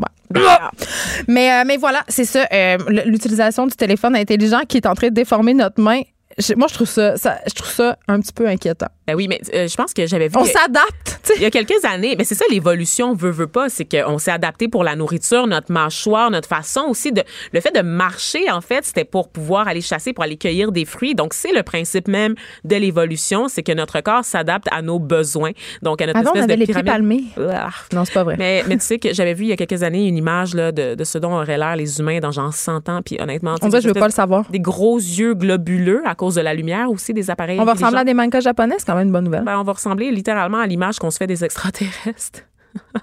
[1.27, 2.47] Mais, euh, mais voilà, c'est ça.
[2.53, 6.03] euh, L'utilisation du téléphone intelligent qui est en train de déformer notre main.
[6.39, 8.87] Je- moi, je trouve ça, ça- je trouve ça un petit peu inquiétant.
[9.07, 10.35] Ben oui, mais euh, je pense que j'avais vu.
[10.37, 11.33] On s'adapte, tu sais.
[11.37, 14.31] Il y a quelques années, mais c'est ça l'évolution veut veut pas, c'est qu'on s'est
[14.31, 17.23] adapté pour la nourriture, notre mâchoire, notre façon aussi de
[17.53, 20.85] le fait de marcher en fait, c'était pour pouvoir aller chasser, pour aller cueillir des
[20.85, 21.15] fruits.
[21.15, 25.53] Donc c'est le principe même de l'évolution, c'est que notre corps s'adapte à nos besoins.
[25.83, 27.25] Donc à notre Avant, on espèce avait de les pieds pyramide.
[27.37, 27.53] palmés.
[27.55, 27.71] Ah.
[27.95, 28.37] Non, c'est pas vrai.
[28.39, 30.71] Mais, mais tu sais que j'avais vu il y a quelques années une image là,
[30.71, 33.01] de, de ce dont auraient l'air les humains dans genre 100 ans.
[33.03, 34.45] Puis honnêtement, tu sais, On dirait je veux pas le savoir.
[34.51, 37.61] Des gros yeux globuleux à cause de la lumière aussi des appareils.
[37.61, 39.45] On va ressembler à des mangas japonais, c'est quand même une bonne nouvelle.
[39.45, 42.41] Ben, on va ressembler littéralement à l'image qu'on se fait des extraterrestres.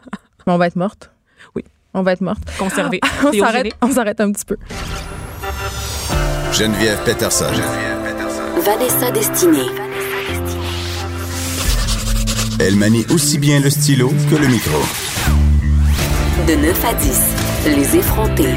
[0.48, 1.12] Mais on va être morte.
[1.56, 1.64] Oui.
[1.94, 2.44] On va être morte.
[2.60, 3.00] Conservés.
[3.24, 4.58] On s'arrête, on s'arrête un petit peu.
[6.52, 7.52] Geneviève Peterson.
[8.64, 9.70] Vanessa Destinée.
[12.60, 14.78] Elle manie aussi bien le stylo que le micro.
[16.48, 17.22] De 9 à 10,
[17.76, 18.54] les effrontés.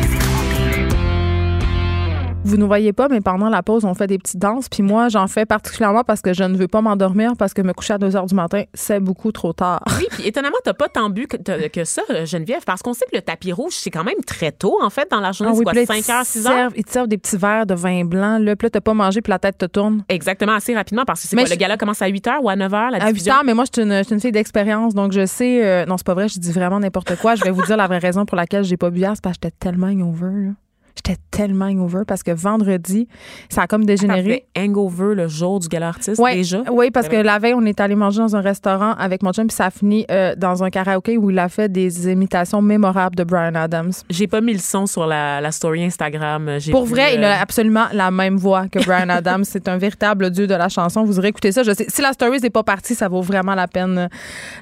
[2.44, 4.68] Vous ne voyez pas, mais pendant la pause, on fait des petites danses.
[4.70, 7.74] Puis moi, j'en fais particulièrement parce que je ne veux pas m'endormir parce que me
[7.74, 9.82] coucher à 2 heures du matin, c'est beaucoup trop tard.
[9.98, 13.20] Oui, puis étonnamment, t'as pas tant bu que, ça, Geneviève, parce qu'on sait que le
[13.22, 15.52] tapis rouge, c'est quand même très tôt, en fait, dans la journée.
[15.54, 16.52] Ah oui, quoi, puis là, 5 ils te heures, 6 heures?
[16.54, 18.38] servent- Ils te servent des petits verres de vin blanc.
[18.38, 20.04] Là, puis là, t'as pas mangé, puis la tête te tourne.
[20.08, 22.42] Exactement, assez rapidement, parce que c'est Mais quoi, je- le gala commence à 8 heures
[22.42, 23.34] ou à 9 heures, la À 8 diffusion?
[23.34, 25.62] heures, mais moi, je suis une, une fille d'expérience, donc je sais.
[25.66, 27.34] euh, non, c'est pas vrai, je dis vraiment n'importe quoi.
[27.34, 29.36] Je vais vous dire la vraie raison pour laquelle j'ai pas bu hier, c'est parce
[29.36, 30.30] que j'étais tellement hangover.
[30.46, 30.50] là.
[30.98, 33.06] J'étais tellement hangover parce que vendredi,
[33.48, 34.44] ça a comme dégénéré.
[34.54, 36.62] fait hangover le jour du gala artiste, Ouais, déjà?
[36.72, 39.32] Oui, parce C'est que la veille, on est allé manger dans un restaurant avec mon
[39.32, 42.60] chum, puis ça a fini euh, dans un karaoké où il a fait des imitations
[42.60, 43.92] mémorables de Brian Adams.
[44.10, 46.58] J'ai pas mis le son sur la, la story Instagram.
[46.58, 49.44] J'ai Pour vrai, il euh, a absolument la même voix que Brian Adams.
[49.48, 51.04] C'est un véritable dieu de la chanson.
[51.04, 51.62] Vous aurez écouté ça.
[51.62, 54.08] Je sais, si la story n'est pas partie, ça vaut vraiment la peine euh,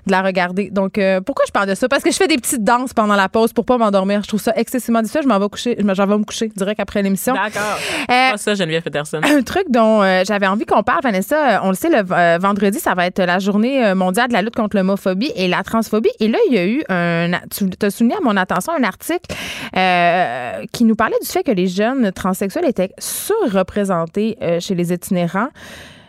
[0.06, 0.70] de la regarder.
[0.70, 1.88] Donc, euh, pourquoi je parle de ça?
[1.88, 4.22] Parce que je fais des petites danses pendant la pause pour pas m'endormir.
[4.22, 5.22] Je trouve ça excessivement difficile.
[5.22, 5.76] Je m'en vais coucher.
[5.78, 7.34] Je m'en vais me coucher direct après l'émission.
[7.34, 7.78] D'accord.
[8.10, 9.20] Euh, Pas ça, Geneviève Peterson.
[9.22, 12.38] un truc dont euh, j'avais envie qu'on parle, Vanessa, euh, on le sait, le euh,
[12.40, 16.10] vendredi, ça va être la journée mondiale de la lutte contre l'homophobie et la transphobie.
[16.20, 17.30] Et là, il y a eu un.
[17.54, 19.34] Tu as souligné à mon attention un article
[20.72, 25.48] qui nous parlait du fait que les jeunes transsexuels étaient surreprésentés chez les itinérants.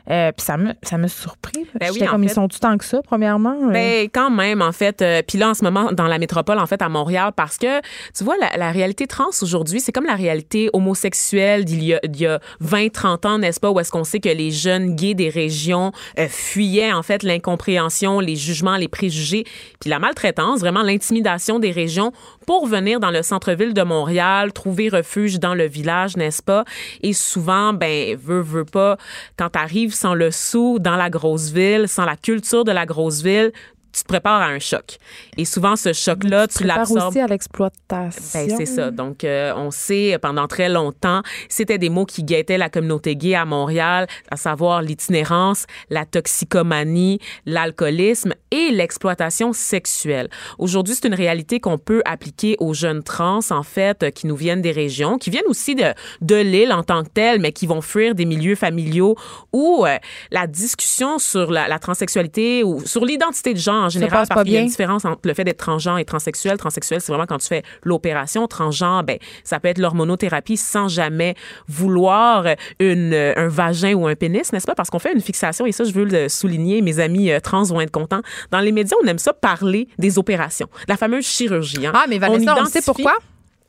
[0.09, 1.65] Euh, Puis ça me, ça me surpris.
[1.79, 3.55] Ben oui, comme, ils sont tout tant que ça, premièrement.
[3.69, 3.71] euh?
[3.71, 5.01] Ben, quand même, en fait.
[5.01, 7.81] euh, Puis là, en ce moment, dans la métropole, en fait, à Montréal, parce que,
[8.15, 11.99] tu vois, la, la réalité trans aujourd'hui, c'est comme la réalité homosexuelle d'il y a,
[12.07, 14.95] d'il y a 20, 30 ans, n'est-ce pas, où est-ce qu'on sait que les jeunes
[14.95, 19.43] gays des régions euh, fuyaient, en fait, l'incompréhension, les jugements, les préjugés,
[19.79, 22.11] puis la maltraitance, vraiment l'intimidation des régions
[22.47, 26.63] pour venir dans le centre-ville de Montréal, trouver refuge dans le village, n'est-ce pas?
[27.03, 28.97] Et souvent, ben, veut, veut pas,
[29.37, 33.21] quand t'arrives sans le sou dans la grosse ville, sans la culture de la grosse
[33.21, 33.51] ville,
[33.97, 34.97] tu te prépares à un choc.
[35.37, 37.07] Et souvent, ce choc-là, tu, Prépare l'absorbes.
[37.09, 38.39] aussi à l'exploitation.
[38.39, 38.91] Ben, c'est ça.
[38.91, 43.33] Donc, euh, on sait, pendant très longtemps, c'était des mots qui guettaient la communauté gay
[43.33, 50.29] à Montréal, à savoir l'itinérance, la toxicomanie, l'alcoolisme et l'exploitation sexuelle.
[50.59, 54.35] Aujourd'hui, c'est une réalité qu'on peut appliquer aux jeunes trans, en fait, euh, qui nous
[54.35, 57.65] viennent des régions, qui viennent aussi de, de l'île en tant que telle, mais qui
[57.65, 59.15] vont fuir des milieux familiaux
[59.53, 59.97] où euh,
[60.31, 64.53] la discussion sur la, la transsexualité ou sur l'identité de genre en général, parce qu'il
[64.53, 66.57] y a une différence entre le fait d'être transgenre et transsexuel.
[66.57, 68.47] Transsexuel, c'est vraiment quand tu fais l'opération.
[68.47, 71.35] Transgenre, ben, ça peut être l'hormonothérapie sans jamais
[71.67, 72.45] vouloir
[72.79, 74.75] une, un vagin ou un pénis, n'est-ce pas?
[74.75, 77.63] Parce qu'on fait une fixation, et ça, je veux le souligner, mes amis euh, trans
[77.63, 78.21] vont être contents.
[78.51, 81.85] Dans les médias, on aime ça parler des opérations, la fameuse chirurgie.
[81.85, 81.91] hein.
[81.95, 83.13] Ah, mais Vanessa, on, identifie- sait pourquoi?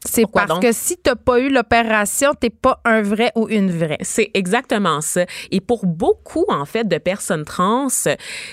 [0.05, 0.63] C'est parce donc?
[0.63, 3.99] que si t'as pas eu l'opération, t'es pas un vrai ou une vraie.
[4.03, 5.25] C'est exactement ça.
[5.51, 7.89] Et pour beaucoup, en fait, de personnes trans,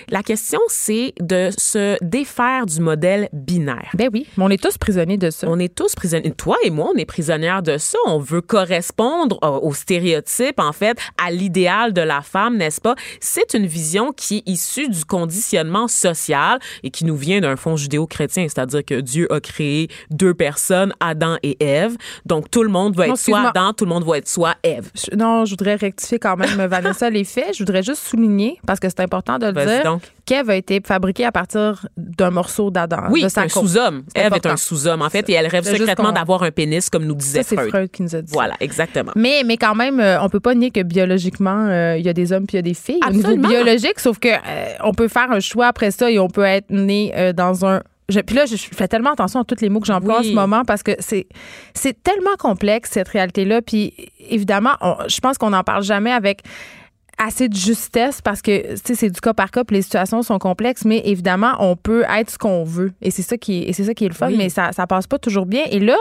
[0.10, 3.92] la question, c'est de se défaire du modèle binaire.
[3.94, 5.48] Ben oui, mais on est tous prisonniers de ça.
[5.50, 6.32] On est tous prisonniers.
[6.32, 7.98] Toi et moi, on est prisonnières de ça.
[8.08, 12.96] On veut correspondre euh, aux stéréotypes, en fait, à l'idéal de la femme, n'est-ce pas?
[13.20, 17.76] C'est une vision qui est issue du conditionnement social et qui nous vient d'un fond
[17.76, 21.96] judéo-chrétien, c'est-à-dire que Dieu a créé deux personnes, Adam et Ève.
[22.26, 23.50] Donc, tout le monde va Non, être soit.
[23.50, 24.90] Adam, tout le monde va être soit Ève.
[24.96, 27.54] Je- non, je voudrais rectifier quand même, Vanessa, les faits.
[27.54, 31.26] Je voudrais juste souligner, parce que c'est important de le dire, qu'Ève a été fabriquée
[31.26, 33.04] à partir d'un morceau d'Adam.
[33.12, 34.04] Oui, c'est un sous-homme.
[34.16, 37.16] Ève est un sous-homme, en fait, et elle rêve secrètement d'avoir un pénis, comme nous
[37.16, 37.70] disait Ça, c'est Freud.
[37.70, 38.32] Freud qui nous a dit.
[38.34, 39.12] Voilà, exactement.
[39.16, 42.14] Mais, mais quand même, euh, on peut pas nier que biologiquement, euh, il y a
[42.14, 43.00] des hommes puis il y a des filles.
[43.04, 43.48] Au Absolument.
[43.50, 46.44] niveau biologique, sauf que euh, on peut faire un choix après ça et on peut
[46.44, 47.82] être né euh, dans un.
[48.10, 50.28] Je, puis là, je, je fais tellement attention à tous les mots que j'emploie Oui.
[50.28, 51.28] en ce moment parce que c'est
[51.74, 53.62] c'est tellement complexe cette réalité-là.
[53.62, 53.94] Puis
[54.30, 56.42] évidemment, on- je pense qu'on n'en parle jamais avec
[57.18, 60.84] assez de justesse parce que c'est du cas par cas puis les situations sont complexes
[60.86, 63.86] mais évidemment on peut être ce qu'on veut et c'est ça qui est, et c'est
[63.86, 64.36] ça qui est le fun Oui.
[64.38, 65.96] mais ça ça passe pas toujours bien et là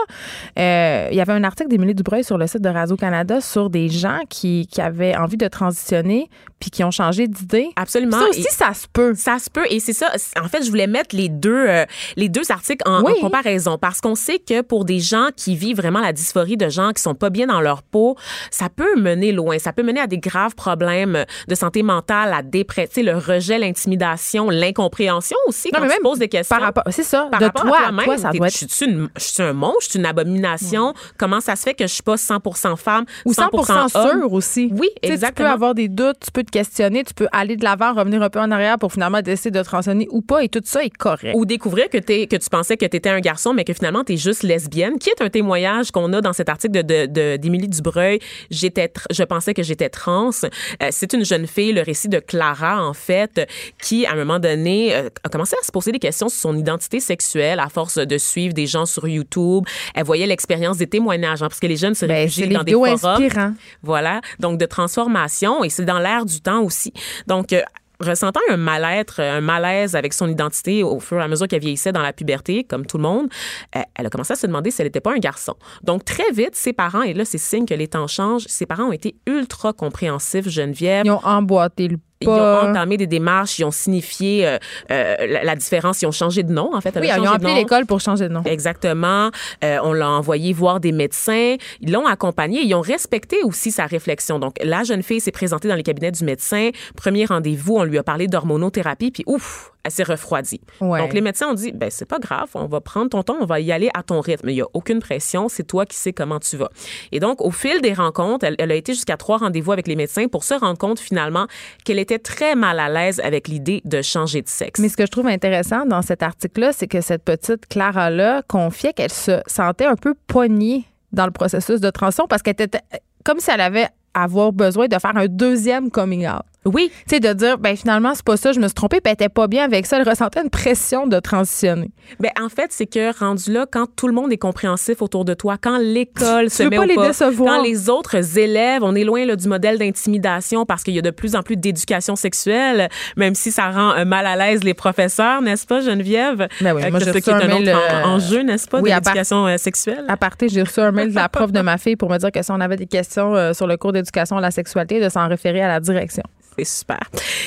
[0.59, 3.69] euh, il y avait un article d'Émilie Dubreuil sur le site de Radio Canada sur
[3.69, 8.19] des gens qui, qui avaient envie de transitionner puis qui ont changé d'idée Absolument.
[8.19, 10.07] ça aussi Et- ça se peut Ça se peut et c'est ça.
[10.41, 13.13] En fait, je voulais mettre les deux euh, les deux articles en, Oui.
[13.17, 16.69] en comparaison parce qu'on sait que pour des gens qui vivent vraiment la dysphorie de
[16.69, 18.15] gens qui sont pas bien dans leur peau,
[18.51, 19.59] ça peut mener loin.
[19.59, 24.49] Ça peut mener à des graves problèmes de santé mentale, la dépression, le rejet, l'intimidation,
[24.49, 26.55] l'incompréhension aussi Non, quand mais même te poses des questions.
[26.55, 28.57] par rapport c'est ça par de rapport toi à à toi ça t'es- doit être
[28.59, 30.93] je suis une, je suis un monstre, je suis une abomination?
[31.17, 34.19] Comment ça se fait que je suis pas 100% femme, ou 100%, 100% homme?
[34.19, 34.69] sûr aussi.
[34.73, 35.47] Oui, Tu sais, exactement.
[35.47, 38.21] Tu peux avoir des doutes, tu peux te questionner, tu peux aller de l'avant, revenir
[38.21, 40.89] un peu en arrière pour finalement décider de transitionner ou pas et tout ça est
[40.95, 41.33] correct.
[41.35, 44.13] Ou découvrir que, que tu pensais que tu étais un garçon, mais que finalement, tu
[44.13, 47.67] es juste lesbienne, qui est un témoignage qu'on a dans cet article de, de, d'Émilie
[47.67, 48.19] Dubreuil.
[48.49, 50.29] J'étais, je pensais que j'étais trans.
[50.43, 53.47] Euh, c'est une jeune fille, le récit de Clara, en fait,
[53.81, 56.57] qui, à un moment donné, euh, a commencé à se poser des questions sur son
[56.57, 59.65] identité sexuelle à force de suivre des gens sur YouTube.
[59.93, 62.71] Elle voyait l'expérience des témoignages, hein, parce que les jeunes se Ben, réfugient dans des
[62.71, 62.93] forums.
[63.23, 63.53] inspirants.
[63.83, 66.93] Voilà, donc de transformation et c'est dans l'air du temps aussi.
[67.27, 67.61] Donc euh,
[67.99, 71.91] ressentant un mal-être, un malaise avec son identité au fur et à mesure qu'elle vieillissait
[71.91, 73.27] dans la puberté, comme tout le monde,
[73.75, 75.55] euh, elle a commencé à se demander si elle n'était pas un garçon.
[75.83, 78.85] Donc très vite, ses parents, et là c'est signe que les temps changent, ses parents
[78.85, 81.05] ont été ultra compréhensifs, Geneviève.
[81.05, 84.57] Ils ont emboîté le Ils ont entamé des démarches, ils ont signifié euh,
[84.89, 86.97] euh, la, la différence, ils ont changé de nom en fait.
[86.99, 88.43] Oui, ils ont appelé l'école pour changer de nom.
[88.45, 89.31] Exactement.
[89.63, 91.55] Euh, on l'a envoyé voir des médecins.
[91.81, 92.61] Ils l'ont accompagné.
[92.61, 94.39] Ils ont respecté aussi sa réflexion.
[94.39, 96.69] Donc, la jeune fille s'est présentée dans les cabinets du médecin.
[96.95, 99.11] Premier rendez-vous, on lui a parlé d'hormonothérapie.
[99.11, 100.61] Puis, ouf, elle s'est refroidie.
[100.81, 100.99] Ouais.
[100.99, 103.45] Donc, les médecins ont dit, ben c'est pas grave, on va prendre ton temps, on
[103.45, 104.49] va y aller à ton rythme.
[104.49, 106.69] Il y a aucune pression, c'est toi qui sais comment tu vas.
[107.11, 109.95] Et donc, au fil des rencontres, elle, elle a été jusqu'à trois rendez-vous avec les
[109.95, 111.45] médecins pour se rendre compte finalement
[111.83, 114.79] qu'elle était très mal à l'aise avec l'idée de changer de sexe.
[114.79, 118.93] Mais ce que je trouve intéressant dans cet article-là, c'est que cette petite Clara-là confiait
[118.93, 122.81] qu'elle se sentait un peu poignée dans le processus de transition parce qu'elle était
[123.23, 126.43] comme si elle avait avoir besoin de faire un deuxième coming out.
[126.65, 126.91] Oui.
[127.07, 129.13] Tu sais, de dire, ben finalement, c'est pas ça, je me suis trompée, puis elle
[129.13, 129.97] était pas bien avec ça.
[129.99, 131.91] Elle ressentait une pression de transitionner.
[132.19, 135.33] Ben, en fait, c'est que rendu là, quand tout le monde est compréhensif autour de
[135.33, 137.57] toi, quand l'école se met pas au les pas, décevoir.
[137.57, 141.01] quand les autres élèves, on est loin là, du modèle d'intimidation parce qu'il y a
[141.01, 144.73] de plus en plus d'éducation sexuelle, même si ça rend euh, mal à l'aise les
[144.73, 146.47] professeurs, n'est-ce pas, Geneviève?
[146.61, 148.89] Ben oui, Euh, moi, j'ai reçu un mail, autre euh, en- enjeu, n'est-ce pas, oui,
[148.89, 150.05] de l'éducation euh, sexuelle?
[150.07, 152.31] À partir, j'ai reçu un mail de la prof de ma fille pour me dire
[152.31, 155.27] que si on avait des questions sur le cours d'éducation à la sexualité, de s'en
[155.27, 156.23] référer à la direction.
[156.57, 156.99] C'est super.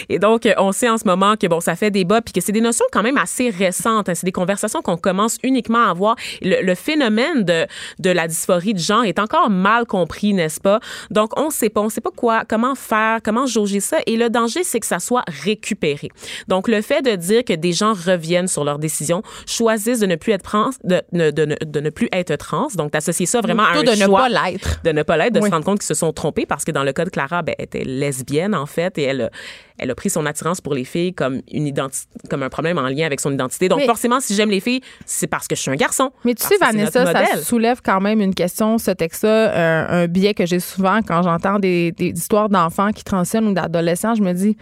[0.09, 2.41] Et donc, euh, on sait en ce moment que bon, ça fait débat, puis que
[2.41, 4.09] c'est des notions quand même assez récentes.
[4.09, 4.15] hein.
[4.15, 6.17] C'est des conversations qu'on commence uniquement à avoir.
[6.43, 7.67] Le, le phénomène de,
[7.99, 10.81] de la dysphorie de genre est encore mal compris, n'est-ce pas?
[11.11, 13.99] Donc, on sait pas, on sait pas quoi, comment faire, comment jauger ça.
[14.07, 16.09] Et le danger, c'est que ça soit récupéré.
[16.49, 20.17] Donc, le fait de dire que des gens reviennent sur leurs décisions, choisissent de ne
[20.17, 23.41] plus être trans, de, de, de, ne- de ne plus être trans, donc d'associer ça
[23.41, 24.81] vraiment à un de ne choix pas l'être.
[24.85, 26.83] de ne pas l'être, de se rendre compte qu'ils se sont trompés parce que dans
[26.85, 29.31] le cas de Clara, ben, elle était lesbienne en fait et elle a,
[29.79, 32.89] elle a pris son attirance pour les filles comme une identi- comme un problème en
[32.89, 33.69] lien avec son identité.
[33.69, 36.11] Donc Mais- forcément, si j'aime les filles, c'est parce que je suis un garçon.
[36.25, 40.35] Mais tu sais, Vanessa, ça soulève quand même une question, ce texte-là, un, un biais
[40.35, 44.15] que j'ai souvent quand j'entends des, des histoires d'enfants qui transitionnent ou d'adolescents.
[44.15, 44.57] Je me dis,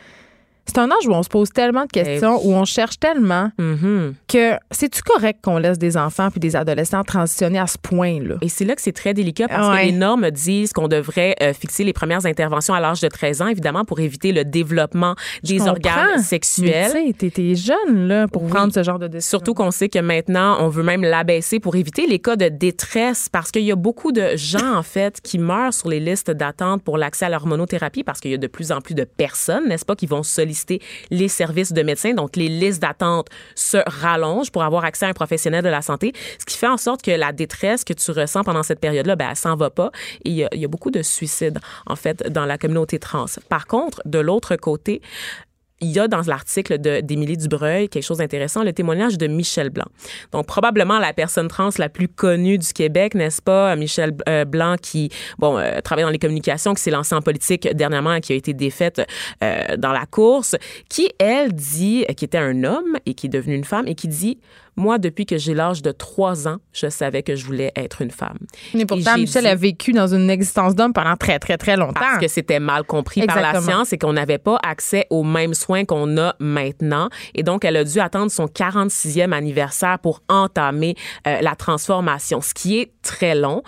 [0.67, 4.15] c'est un âge où on se pose tellement de questions, où on cherche tellement Mhm.
[4.29, 8.37] que c'est-tu correct qu'on laisse des enfants puis des adolescents transitionner à ce point-là?
[8.43, 9.83] Et c'est là que c'est très délicat parce Ouais.
[9.83, 13.43] que les normes disent qu'on devrait euh, fixer les premières interventions à l'âge de 13
[13.43, 16.91] ans, évidemment, pour éviter le développement des Je organes sexuels.
[16.93, 18.51] Tu sais, t'es- t'es jeune, là, pour Oui.
[18.51, 19.39] prendre ce genre de décision.
[19.39, 23.29] Surtout qu'on sait que maintenant, on veut même l'abaisser pour éviter les cas de détresse
[23.31, 26.83] parce qu'il y a beaucoup de gens, en fait, qui meurent sur les listes d'attente
[26.83, 29.85] pour l'accès à l'hormonothérapie parce qu'il y a de plus en plus de personnes, n'est-ce
[29.85, 30.56] pas, qui vont solliciter
[31.11, 32.15] les services de médecins.
[32.15, 36.13] Donc, les listes d'attente se rallongent pour avoir accès à un professionnel de la santé,
[36.39, 39.29] ce qui fait en sorte que la détresse que tu ressens pendant cette période-là, ben,
[39.31, 39.91] elle s'en va pas.
[40.25, 42.99] Et il y, a, il y a beaucoup de suicides, en fait, dans la communauté
[42.99, 43.27] trans.
[43.49, 45.01] Par contre, de l'autre côté,
[45.81, 49.87] il y a dans l'article d'Émilie Dubreuil quelque chose d'intéressant, le témoignage de Michel Blanc.
[50.33, 53.77] Donc, probablement la personne trans la plus connue du Québec, n'est-ce pas?
[53.77, 57.69] Michel euh, Blanc qui, bon, euh, travaille dans les communications, qui s'est lancée en politique
[57.75, 59.03] dernièrement et qui a été défaite
[59.45, 60.57] euh, dans la course,
[60.89, 64.09] qui, elle, dit, qui était un homme et qui est devenu une femme et qui
[64.09, 64.39] dit,
[64.77, 68.11] moi, depuis que j'ai l'âge de trois ans, je savais que je voulais être une
[68.11, 68.37] femme.
[68.75, 71.95] Mais pourtant, Michel dit- a vécu dans une existence d'homme pendant très, très, très longtemps.
[72.01, 75.55] parce que c'était mal compris par la science et qu'on n'avait pas accès aux mêmes
[75.55, 77.09] soins qu'on a maintenant.
[77.35, 80.95] Et donc, elle a dû attendre son 46e anniversaire pour entamer
[81.27, 83.63] euh, la transformation, ce qui est très long.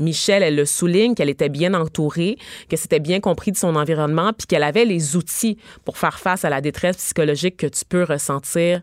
[0.00, 2.36] Michelle, elle le souligne qu'elle était bien entourée,
[2.68, 6.44] que c'était bien compris de son environnement, puis qu'elle avait les outils pour faire face
[6.44, 8.80] à la détresse psychologique que tu peux ressentir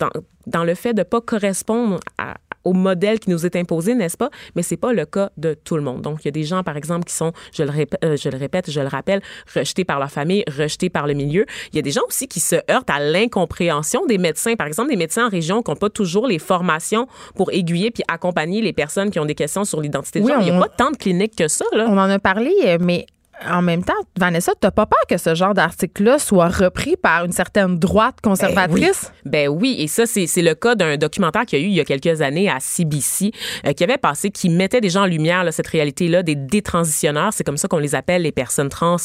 [0.00, 0.10] dans,
[0.46, 4.28] dans le fait de pas correspondre à- au modèle qui nous est imposé, n'est-ce pas?
[4.56, 6.02] Mais c'est pas le cas de tout le monde.
[6.02, 8.28] Donc, il y a des gens, par exemple, qui sont, je le, répète, euh, je
[8.28, 9.20] le répète, je le rappelle,
[9.54, 11.46] rejetés par leur famille, rejetés par le milieu.
[11.72, 14.56] Il y a des gens aussi qui se heurtent à l'incompréhension des médecins.
[14.56, 18.02] Par exemple, des médecins en région qui n'ont pas toujours les formations pour aiguiller puis
[18.08, 20.40] accompagner les personnes qui ont des questions sur l'identité de Oui, genre.
[20.42, 21.86] Il n'y a on- pas tant de cliniques que ça, là.
[21.88, 23.06] On en a parlé, mais
[23.44, 27.32] en même temps, Vanessa, t'as pas peur que ce genre d'article-là soit repris par une
[27.32, 29.12] certaine droite conservatrice?
[29.24, 31.80] Ben oui, et ça, c'est le cas d'un documentaire qu'il y a eu il y
[31.80, 33.32] a quelques années à CBC,
[33.66, 37.32] euh, qui avait passé, qui mettait déjà en lumière là, cette réalité-là des détransitionneurs.
[37.32, 38.96] C'est comme ça qu'on les appelle, les personnes trans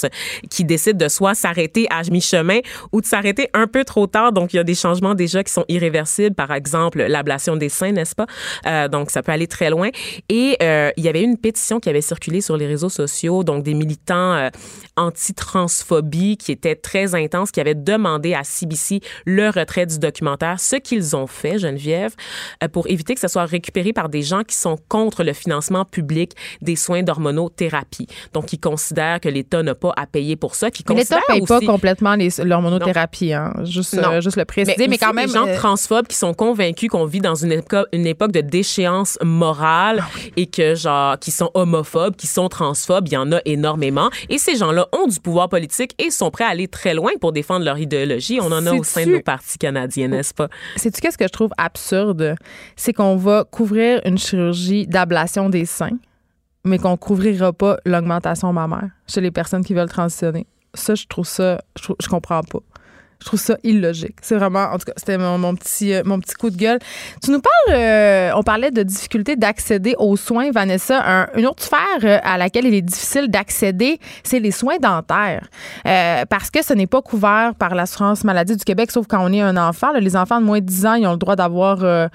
[0.50, 2.60] qui décident de soit s'arrêter à mi-chemin
[2.92, 4.32] ou de s'arrêter un peu trop tard.
[4.32, 6.36] Donc, il y a des changements déjà qui sont irréversibles.
[6.36, 8.28] Par exemple, l'ablation des seins, n'est-ce pas?
[8.66, 9.90] Euh, donc, ça peut aller très loin.
[10.30, 13.64] Et euh, il y avait une pétition qui avait circulé sur les réseaux sociaux, donc
[13.64, 14.50] des militants euh,
[14.98, 20.76] anti-transphobie qui étaient très intenses, qui avaient demandé à CBC le retrait du documentaire, ce
[20.76, 22.14] qu'ils ont fait, Geneviève,
[22.64, 25.86] euh, pour éviter que ça soit récupéré par des gens qui sont contre le financement
[25.86, 28.08] public des soins d'hormonothérapie.
[28.34, 30.68] Donc, ils considèrent que l'État n'a pas à payer pour ça.
[30.68, 33.54] Mais l'État considèrent paye pas aussi- complètement les- l'hormonothérapie, hein.
[33.64, 35.28] Juste, euh, juste le préciser, mais, aussi quand même.
[35.28, 38.42] des gens euh, transphobes qui sont convaincus qu'on vit dans une époque, une époque de
[38.42, 43.32] déchéance morale Ah et que genre qui sont homophobes, qui sont transphobes, il y en
[43.32, 46.94] a énormément et ces gens-là ont du pouvoir politique et sont prêts à aller très
[46.94, 48.40] loin pour défendre leur idéologie.
[48.42, 50.48] On en a au sein de nos partis canadiens, n'est-ce pas?
[50.76, 52.36] Sais-tu qu'est-ce que je trouve absurde?
[52.76, 55.98] C'est qu'on va couvrir une chirurgie d'ablation des seins,
[56.64, 60.46] mais qu'on couvrira pas l'augmentation mammaire chez les personnes qui veulent transitionner.
[60.74, 62.60] Ça, je trouve ça, je, trouve- je comprends pas.
[63.22, 64.16] Je trouve ça illogique.
[64.22, 66.80] C'est vraiment, en tout cas, c'était mon, euh, petit coup de gueule.
[67.24, 71.02] Tu nous parles, euh, on parlait de difficulté d'accéder aux soins, Vanessa.
[71.06, 75.48] Un- une autre sphère euh, à laquelle il est difficile d'accéder, c'est les soins dentaires.
[76.30, 79.42] Parce que ce n'est pas couvert par l'assurance maladie du Québec, sauf quand on est
[79.42, 79.92] un enfant.
[79.94, 82.10] les enfants de moins de 10 ans, ils ont le droit d'avoir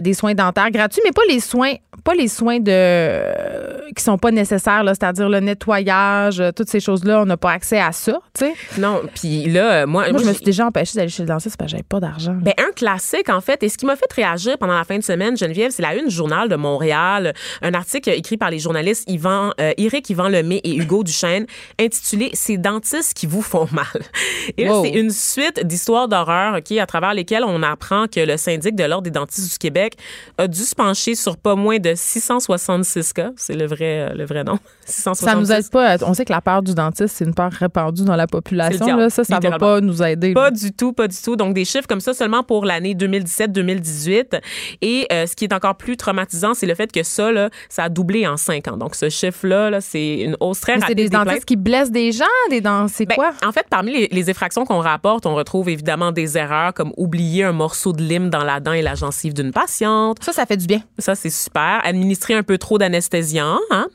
[0.00, 4.18] des soins dentaires gratuits, mais pas les soins pas les soins de euh, qui sont
[4.18, 7.92] pas nécessaires, là, c'est-à-dire le nettoyage, euh, toutes ces choses-là, on n'a pas accès à
[7.92, 8.54] ça, tu sais.
[8.78, 11.68] Non, puis là, moi, Moi, je me suis déjà empêchée d'aller chez le dentiste parce
[11.68, 12.36] que j'avais pas d'argent.
[12.40, 13.62] Ben, un classique, en fait.
[13.62, 16.10] Et ce qui m'a fait réagir pendant la fin de semaine, Geneviève, c'est la une
[16.10, 20.76] journal de Montréal, un article écrit par les journalistes Yvan, euh, Éric Yvan Lemay et
[20.76, 21.46] Hugo Duchesne,
[21.80, 23.86] intitulé Ces dentistes qui vous font mal.
[24.56, 24.84] Et là, Wow.
[24.84, 28.84] c'est une suite d'histoires d'horreur, OK, à travers lesquelles on apprend que le syndic de
[28.84, 29.94] l'Ordre des dentistes du Québec
[30.38, 33.30] a dû se pencher sur pas moins de 666 cas.
[33.36, 34.58] C'est le vrai, euh, le vrai nom.
[34.86, 35.24] 666.
[35.24, 35.96] ça nous aide pas.
[36.06, 38.78] On sait que la peur du dentiste, c'est une peur répandue dans la population.
[38.80, 39.10] le diable, là.
[39.10, 40.32] Ça, ça va pas nous aider.
[40.32, 40.50] Pas là.
[40.50, 41.36] du tout, pas du tout.
[41.36, 44.40] Donc, des chiffres comme ça seulement pour l'année 2017-2018.
[44.82, 47.84] Et euh, ce qui est encore plus traumatisant, c'est le fait que ça, là, ça
[47.84, 48.76] a doublé en cinq ans.
[48.76, 51.26] Donc, ce chiffre-là, là, c'est une hausse très Mais rapide c'est des des plaintes.
[51.26, 52.86] dentistes qui blessent des gens, des dents.
[52.88, 53.30] C'est Ben, quoi?
[53.46, 57.44] En fait, parmi les, les infractions qu'on rapporte, on retrouve évidemment des erreurs comme oublier
[57.44, 60.18] un morceau de lime dans la dent et la gencive d'une patiente.
[60.22, 60.80] Ça, ça fait du bien.
[60.98, 61.79] Ça, c'est super.
[61.82, 63.58] Administrer un peu trop d'anesthésiant.
[63.70, 63.86] Hein?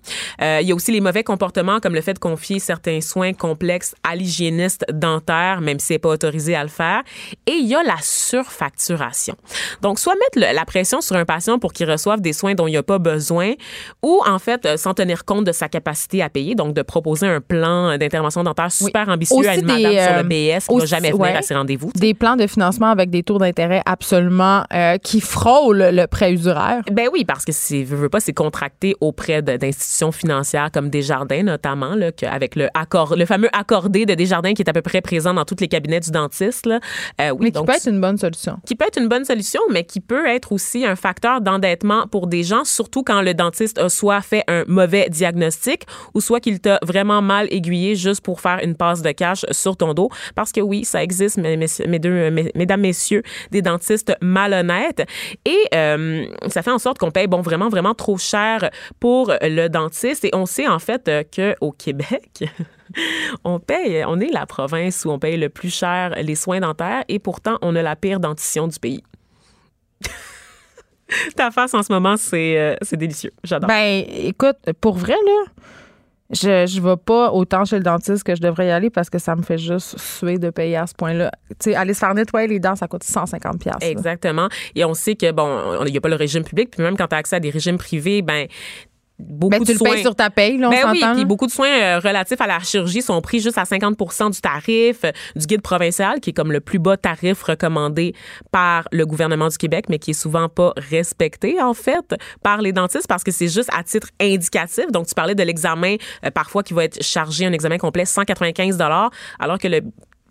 [0.41, 3.33] Euh, il y a aussi les mauvais comportements comme le fait de confier certains soins
[3.33, 7.01] complexes à l'hygiéniste dentaire, même si c'est pas autorisé à le faire.
[7.47, 9.35] Et il y a la surfacturation.
[9.81, 12.67] Donc, soit mettre le- la pression sur un patient pour qu'il reçoive des soins dont
[12.67, 13.53] il n'y a pas besoin,
[14.03, 17.27] ou en fait, euh, sans tenir compte de sa capacité à payer, donc de proposer
[17.27, 20.27] un plan d'intervention dentaire super ambitieux Aussi à une des, madame sur euh, le
[20.59, 21.35] BS qui ne va jamais venir ouais.
[21.35, 21.91] à ses rendez-vous.
[21.95, 26.81] Des plans de financement avec des taux d'intérêt absolument euh, qui frôlent le prêt usuraire.
[26.91, 31.43] Ben oui, parce que c'est veux, veux pas, c'est contracté auprès d'institutions financières comme Desjardins
[31.43, 35.01] notamment, là, avec le accord, le fameux accordé de Desjardins qui est à peu près
[35.01, 36.65] présent dans tous les cabinets du dentiste.
[36.65, 36.79] Là.
[37.21, 38.57] Euh, oui, Mais qui donc peut être une bonne solution.
[38.65, 42.27] qui peut être une bonne solution, mais qui peut être aussi un facteur d'endettement pour
[42.27, 46.59] des gens, surtout quand le dentiste a soit fait un mauvais diagnostic ou soit qu'il
[46.59, 50.09] t'a vraiment mal aiguillé juste pour faire une passe de cash sur ton dos.
[50.35, 55.03] Parce que oui, ça existe, mes- mes- mes deux- mes- mesdames, messieurs, des dentistes malhonnêtes.
[55.45, 59.67] Et euh, ça fait en sorte qu'on paye bon, vraiment, vraiment trop cher pour le
[59.67, 60.25] dentiste.
[60.25, 62.43] Et on sait en fait euh, qu'au Québec,
[63.43, 67.03] on paye, on est la province où on paye le plus cher les soins dentaires
[67.07, 69.03] et pourtant on a la pire dentition du pays.
[71.35, 73.31] Ta face en ce moment, c'est euh, délicieux.
[73.43, 73.67] J'adore.
[73.67, 75.43] Ben, écoute, pour vrai, là,
[76.31, 79.19] je je vais pas autant chez le dentiste que je devrais y aller parce que
[79.19, 81.31] ça me fait juste suer de payer à ce point-là.
[81.59, 83.75] Tu sais, aller se faire nettoyer les dents, ça coûte 150 pièces.
[83.81, 84.49] Exactement.
[84.73, 87.07] Et on sait que, bon, il n'y a pas le régime public, puis même quand
[87.07, 88.47] tu as accès à des régimes privés, ben
[89.17, 89.91] beaucoup de tu le soins...
[89.93, 91.13] payes sur ta paye, là, on Ben oui, s'entend.
[91.13, 91.25] puis là?
[91.27, 95.05] beaucoup de soins euh, relatifs à la chirurgie sont pris juste à 50% du tarif
[95.05, 98.13] euh, du guide provincial, qui est comme le plus bas tarif recommandé
[98.51, 102.73] par le gouvernement du Québec, mais qui est souvent pas respecté, en fait, par les
[102.73, 104.91] dentistes, parce que c'est juste à titre indicatif.
[104.91, 105.95] Donc, tu parlais de l'examen,
[106.25, 108.77] euh, parfois, qui va être chargé, un examen complet, 195
[109.39, 109.81] alors que le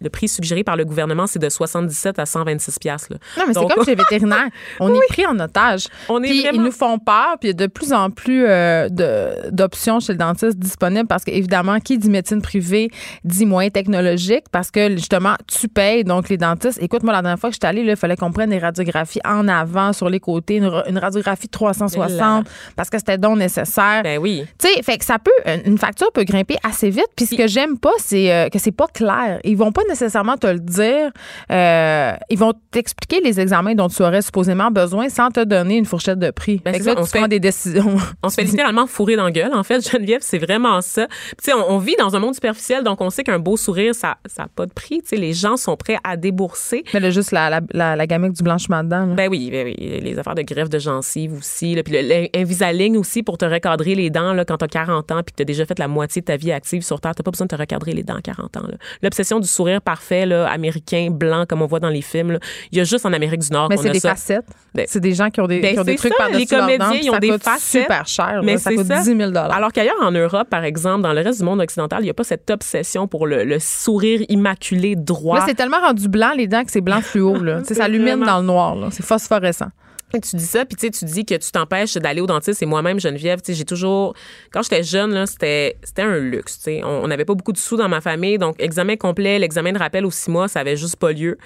[0.00, 3.08] le prix suggéré par le gouvernement, c'est de 77 à 126 pièces.
[3.10, 3.16] Non,
[3.46, 4.48] mais c'est comme chez les vétérinaires.
[4.80, 5.86] On est pris en otage.
[6.08, 8.10] On est Puis vraiment- ils nous font peur, puis il y a de plus en
[8.10, 12.90] plus euh, de- d'options chez le dentiste disponibles parce qu'évidemment, qui dit médecine privée
[13.24, 16.04] dit moins technologique parce que justement, tu payes.
[16.04, 18.32] Donc, les dentistes, écoute, moi, la dernière fois que j'étais allée, là, il fallait qu'on
[18.32, 22.98] prenne des radiographies en avant, sur les côtés, une, une radiographie de 360 parce que
[22.98, 24.02] c'était donc nécessaire.
[24.02, 24.44] Ben oui.
[24.58, 25.30] Tu sais, fait que ça peut,
[25.66, 27.06] une facture peut grimper assez vite.
[27.16, 29.38] Puis ce que j'aime pas, c'est euh, que c'est pas clair.
[29.44, 31.10] Ils vont pas nécessairement te le dire.
[31.50, 35.84] Euh, ils vont t'expliquer les examens dont tu aurais supposément besoin sans te donner une
[35.86, 36.60] fourchette de prix.
[36.64, 37.96] Ben, fait que c'est là, ça, on tu fait- prends des décisions.
[38.22, 41.06] On se fait littéralement fourrer dans la gueule, en fait, Geneviève, c'est vraiment ça.
[41.06, 43.94] Tu sais, on, on vit dans un monde superficiel, donc on sait qu'un beau sourire,
[43.94, 45.00] ça n'a pas de prix.
[45.02, 46.84] Tu sais, les gens sont prêts à débourser.
[46.94, 49.06] Mais là, juste la, la, la, la gamique du blanchiment dedans.
[49.06, 49.14] là.
[49.14, 51.74] Ben oui, ben oui, les affaires de greffe de gencives aussi.
[51.74, 55.12] Là, puis le- l'invisalign aussi pour te recadrer les dents là, quand tu as 40
[55.12, 57.14] ans puis que tu as déjà fait la moitié de ta vie active sur Terre.
[57.14, 58.62] Tu pas besoin de te recadrer les dents à 40 ans.
[59.02, 62.38] L'obsession du sourire parfait, là, américain, blanc, comme on voit dans les films, là,
[62.72, 64.10] il y a juste en Amérique du Nord mais c'est des ça.
[64.10, 64.46] facettes.
[64.74, 66.46] Ben- c'est des gens qui ont des, Ben, qui ont des c'est trucs par-dessus les
[66.46, 67.82] comédiens, dents, ils ont des facettes.
[67.82, 68.40] super cher.
[68.42, 68.58] Mais là.
[68.58, 68.98] ça coûte ça.
[69.02, 72.04] 10 000 Alors qu'ailleurs, en Europe, par exemple, dans le reste du monde occidental, il
[72.04, 75.38] n'y a pas cette obsession pour le, le sourire immaculé, droit.
[75.38, 77.42] Là, c'est tellement rendu blanc, les dents, que c'est blanc fluo.
[77.42, 77.62] Là.
[77.74, 78.76] Ça illumine dans le noir.
[78.90, 79.68] C'est phosphorescent.
[80.24, 82.62] Tu dis ça, puis tu dis que tu t'empêches d'aller au dentiste.
[82.62, 84.14] Et moi-même, Geneviève, j'ai toujours...
[84.52, 86.60] Quand j'étais jeune, c'était un luxe.
[86.84, 90.06] On n'avait pas beaucoup de sous dans ma famille, donc examen complet, l'examen de rappel
[90.06, 91.36] aux six mois, ça avait juste pas lieu.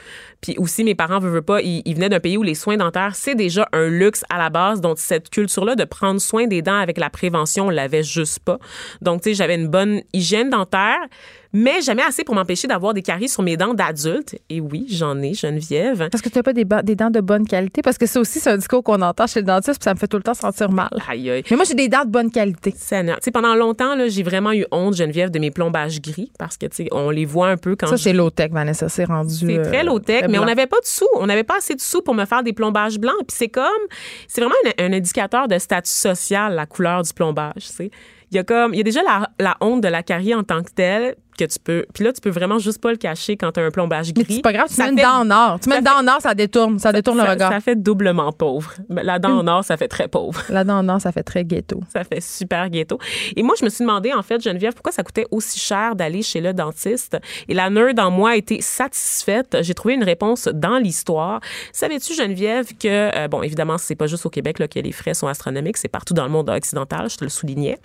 [0.40, 3.34] Puis aussi, mes parents, veulent, pas, ils, venaient d'un pays où les soins dentaires, c'est
[3.34, 4.80] déjà un luxe à la base.
[4.80, 8.58] Donc, cette culture-là de prendre soin des dents avec la prévention, on l'avait juste pas.
[9.00, 10.98] Donc, j'avais une bonne hygiène dentaire,
[11.52, 14.36] mais jamais assez pour m'empêcher d'avoir des caries sur mes dents d'adulte.
[14.50, 16.08] Et oui, j'en ai, Geneviève.
[16.10, 17.82] Parce que tu n'as pas des, dents de bonne qualité.
[17.82, 19.98] Parce que ça aussi, c'est un discours qu'on entend chez le dentiste, puis ça me
[19.98, 20.90] fait tout le temps sentir mal.
[21.08, 21.42] Aïe, aïe.
[21.50, 22.74] Mais moi, j'ai des dents de bonne qualité.
[23.22, 26.86] Tu pendant longtemps, j'ai vraiment eu honte, Geneviève, de mes plombages gris parce que, tu
[26.92, 28.88] on les voit un peu quand Ça, je- c'est low-tech, Vanessa.
[28.88, 29.34] C'est rendu.
[29.34, 31.08] C'est euh, très low-tech, mais on n'avait pas de sous.
[31.16, 33.14] On n'avait pas assez de sous pour me faire des plombages blancs.
[33.26, 33.64] Puis c'est comme,
[34.26, 37.90] c'est vraiment un, un indicateur de statut social, la couleur du plombage, tu sais.
[38.30, 40.42] Il y a comme, il y a déjà la, la honte de la carie en
[40.42, 43.36] tant que telle que tu peux, puis là, tu peux vraiment juste pas le cacher
[43.36, 44.34] quand tu as un plombage Mais gris.
[44.36, 45.60] c'est pas grave, tu Ça mets une fait- dent en or.
[45.60, 46.78] Tu mets une dent en or, ça détourne.
[46.78, 47.52] Ça détourne le regard.
[47.52, 48.72] Ça fait doublement pauvre.
[48.90, 50.42] La dent en or, ça fait très pauvre.
[50.50, 51.80] La dent en or, ça fait très ghetto.
[51.92, 52.98] Ça fait super ghetto.
[53.36, 56.22] Et moi, je me suis demandé, en fait, Geneviève, pourquoi ça coûtait aussi cher d'aller
[56.22, 57.16] chez le dentiste?
[57.48, 59.58] Et la nerd en moi a été satisfaite.
[59.62, 61.40] J'ai trouvé une réponse dans l'histoire.
[61.72, 65.14] Savais-tu, Geneviève, que, euh, bon, évidemment, c'est pas juste au Québec là, que les frais
[65.14, 67.78] sont astronomiques, c'est partout dans le monde occidental, je te le soulignais.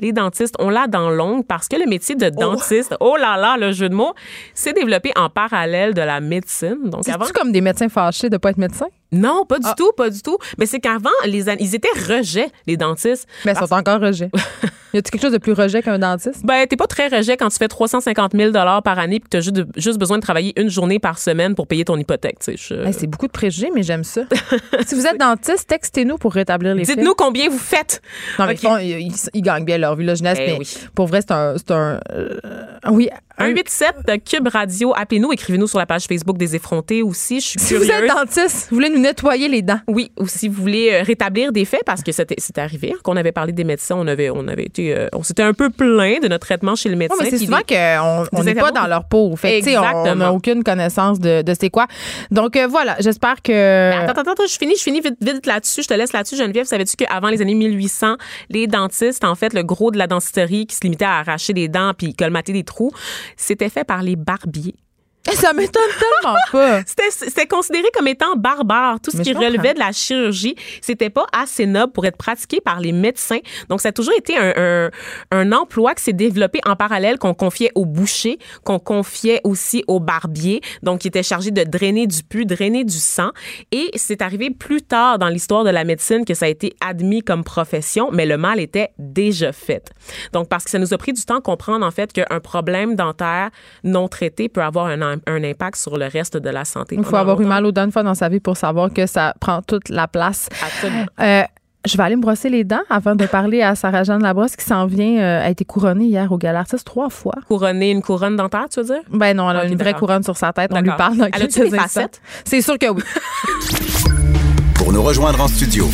[0.00, 3.56] Les dentistes ont la dent longue parce que le métier de dentiste, oh, là là,
[3.58, 4.14] le jeu de mots,
[4.54, 6.90] s'est développé en parallèle de la médecine.
[6.90, 8.86] Donc, avant, comme des médecins fâchés de pas être médecin?
[9.12, 9.74] Non, pas du Ah.
[9.76, 10.38] tout, pas du tout.
[10.58, 13.26] Mais c'est qu'avant, les, ils étaient rejets, les dentistes.
[13.44, 14.30] Mais ils sont encore rejet.
[14.94, 16.44] y a-tu quelque chose de plus rejet qu'un dentiste?
[16.44, 19.40] Ben, t'es pas très rejet quand tu fais 350 000 par année puis que t'as
[19.40, 22.38] juste, de- juste besoin de travailler une journée par semaine pour payer ton hypothèque.
[22.40, 22.74] tu sais.
[22.74, 24.22] Je- Hey, c'est beaucoup de préjugés, mais j'aime ça.
[24.86, 26.82] si vous êtes dentiste, textez-nous pour rétablir les.
[26.84, 28.00] Dites-nous combien vous faites.
[28.38, 28.60] Non, mais Ok.
[28.62, 30.38] ils, font- ils- gagnent bien leur vie, là, jeunesse.
[30.40, 30.76] Eh mais oui.
[30.94, 31.54] pour vrai, c'est un.
[31.56, 32.38] c'est un euh,
[32.90, 33.08] oui.
[33.38, 34.92] un- 187 Cube Radio.
[34.96, 37.40] Appelez-nous, écrivez-nous sur la page Facebook des effrontés aussi.
[37.40, 39.80] Je suis si vous êtes dentiste, vous voulez nous nettoyer les dents.
[39.88, 42.98] Oui, ou si vous voulez euh, rétablir des faits, parce que c'était c'est arrivé, hein,
[43.02, 45.70] qu'on avait parlé des médecins, on avait, on avait été, euh, on s'était un peu
[45.70, 47.16] plaint de notre traitement chez le médecin.
[47.20, 49.34] Oui, mais c'est souvent qu'on n'est pas dans leur peau.
[49.36, 50.14] Fait sais, on- Exactement.
[50.14, 51.86] n'a aucune connaissance de, de c'est quoi.
[52.30, 53.92] Donc, euh, voilà, j'espère que.
[53.92, 55.82] Attends, attends, attends, je finis, je finis vite, vite là-dessus.
[55.82, 56.66] Je te laisse là-dessus, Geneviève.
[56.66, 58.16] Savais-tu qu'avant les années 1800,
[58.50, 61.68] les dentistes, en fait, le gros de la dentisterie qui se limitait à arracher des
[61.68, 62.92] dents puis colmater des trous,
[63.36, 64.74] c'était fait par les barbiers.
[65.34, 66.80] Ça m'étonne tellement pas.
[67.10, 68.98] C'était, considéré comme étant barbare.
[69.00, 72.60] Tout ce Mais qui relevait de la chirurgie, c'était pas assez noble pour être pratiqué
[72.60, 73.38] par les médecins.
[73.68, 74.90] Donc, ça a toujours été un, un,
[75.30, 80.00] un emploi qui s'est développé en parallèle, qu'on confiait aux bouchers, qu'on confiait aussi aux
[80.00, 83.30] barbiers, donc qui était chargé de drainer du pus, drainer du sang.
[83.70, 87.22] Et c'est arrivé plus tard dans l'histoire de la médecine que ça a été admis
[87.22, 89.92] comme profession, mais le mal était déjà fait.
[90.32, 92.96] Donc, parce que ça nous a pris du temps de comprendre, en fait, qu'un problème
[92.96, 93.50] dentaire
[93.84, 96.96] non traité peut avoir un, un impact sur le reste de la santé.
[96.98, 99.06] Il faut avoir eu mal aux dents une fois dans sa vie pour savoir que
[99.06, 100.48] ça prend toute la place.
[100.64, 101.06] Absolument.
[101.20, 101.42] Euh,
[101.84, 104.86] je vais aller me brosser les dents avant de parler à Sarah-Jeanne Labrosse qui s'en
[104.86, 107.34] vient, euh, a été couronnée hier au Gala Artiste trois fois.
[107.48, 109.02] Couronner une couronne dentaire, tu veux dire?
[109.10, 110.70] Ben non, elle a une vraie couronne sur sa tête.
[110.72, 112.00] On lui parle dans Elle a-tu quelques des instants.
[112.02, 112.20] facettes?
[112.44, 113.02] C'est sûr que oui.
[114.74, 115.88] Pour nous rejoindre en studio,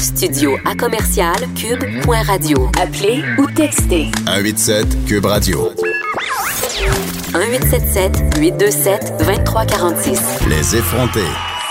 [0.00, 2.70] Studio à commercial cube.radio.
[2.80, 5.70] Appelez ou textez 187 Cube Radio.
[7.34, 10.20] 1877 827 2346.
[10.50, 11.20] Les effrontés.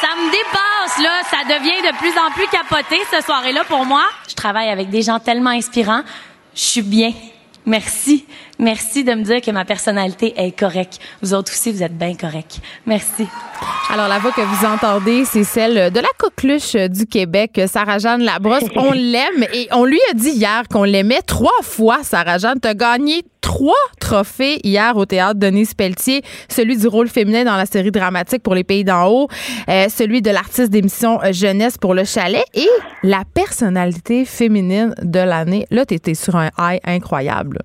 [0.02, 1.22] Ça me dépasse, là.
[1.30, 4.02] Ça devient de plus en plus capoté, cette soirée-là, pour moi.
[4.28, 6.02] Je travaille avec des gens tellement inspirants.
[6.56, 7.14] Je suis bien.
[7.64, 8.26] Merci.
[8.58, 11.00] Merci de me dire que ma personnalité est correcte.
[11.22, 12.60] Vous autres aussi, vous êtes bien corrects.
[12.88, 13.28] Merci.
[13.92, 18.64] Alors, la voix que vous entendez, c'est celle de la coqueluche du Québec, Sarah-Jeanne Labrosse.
[18.76, 22.60] On l'aime et on lui a dit hier qu'on l'aimait trois fois, Sarah-Jeanne.
[22.60, 27.66] T'as gagné trois trophées hier au théâtre Denise Pelletier, celui du rôle féminin dans la
[27.66, 29.28] série dramatique pour les pays d'en haut,
[29.68, 32.72] euh, celui de l'artiste d'émission euh, jeunesse pour le chalet et
[33.04, 35.66] la personnalité féminine de l'année.
[35.70, 37.58] Là, t'étais sur un high incroyable.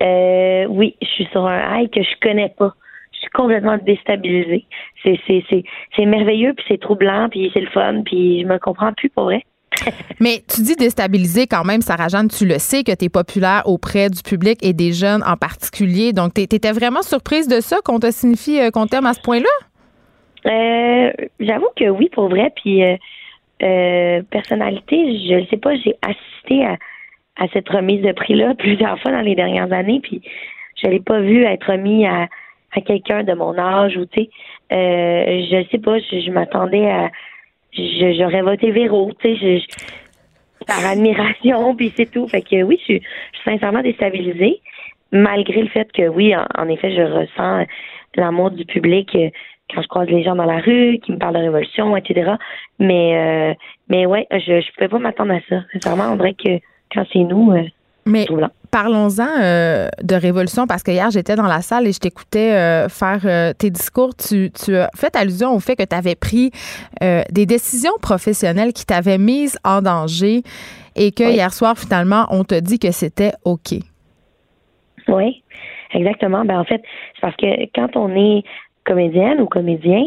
[0.00, 2.72] Euh, oui, je suis sur un high que je connais pas.
[3.14, 4.64] Je suis complètement déstabilisée.
[5.02, 9.24] C'est merveilleux puis c'est troublant puis c'est le fun puis je me comprends plus pour
[9.24, 9.42] vrai.
[10.20, 14.10] Mais tu dis déstabiliser quand même, Sarah-Jeanne, tu le sais que tu es populaire auprès
[14.10, 16.12] du public et des jeunes en particulier.
[16.12, 19.20] Donc, tu étais vraiment surprise de ça, qu'on te signifie euh, qu'on t'aime à ce
[19.20, 19.48] point-là?
[20.46, 22.96] Euh, j'avoue que oui pour vrai puis euh,
[23.62, 26.64] euh, personnalité, je ne sais pas, j'ai assisté
[27.36, 30.22] à cette remise de prix là plusieurs fois dans les dernières années puis
[30.80, 32.28] je l'ai pas vu être remis à
[32.86, 34.30] quelqu'un de mon âge ou tu sais
[34.70, 37.10] euh, je sais pas, je, m'attendais à
[37.72, 42.26] j'aurais voté Véro, tu sais, je, je- par admiration, puis c'est tout.
[42.28, 43.02] Fait que oui, je suis,
[43.32, 44.60] je suis sincèrement déstabilisée,
[45.12, 47.66] malgré le fait que oui, en, en effet, je ressens
[48.16, 49.30] l'amour du public euh,
[49.74, 52.32] quand je croise les gens dans la rue, qui me parlent de révolution, etc.
[52.78, 53.54] Mais euh,
[53.88, 55.62] mais ouais, je je pouvais pas m'attendre à ça.
[55.74, 56.58] Sincèrement, on dirait que
[56.92, 57.64] quand c'est nous, euh,
[58.06, 58.24] Mais.
[58.70, 62.88] Parlons-en euh, de révolution, parce que hier, j'étais dans la salle et je t'écoutais euh,
[62.88, 64.14] faire euh, tes discours.
[64.16, 66.50] Tu, tu as fait allusion au fait que tu avais pris
[67.00, 70.42] des décisions professionnelles qui t'avaient mise en danger
[70.96, 71.34] et que Oui.
[71.34, 73.74] hier soir, finalement, on te dit que c'était OK.
[75.08, 75.42] Oui,
[75.92, 76.44] exactement.
[76.44, 76.82] Ben en fait,
[77.14, 78.42] c'est parce que quand on est
[78.84, 80.04] comédienne ou comédien,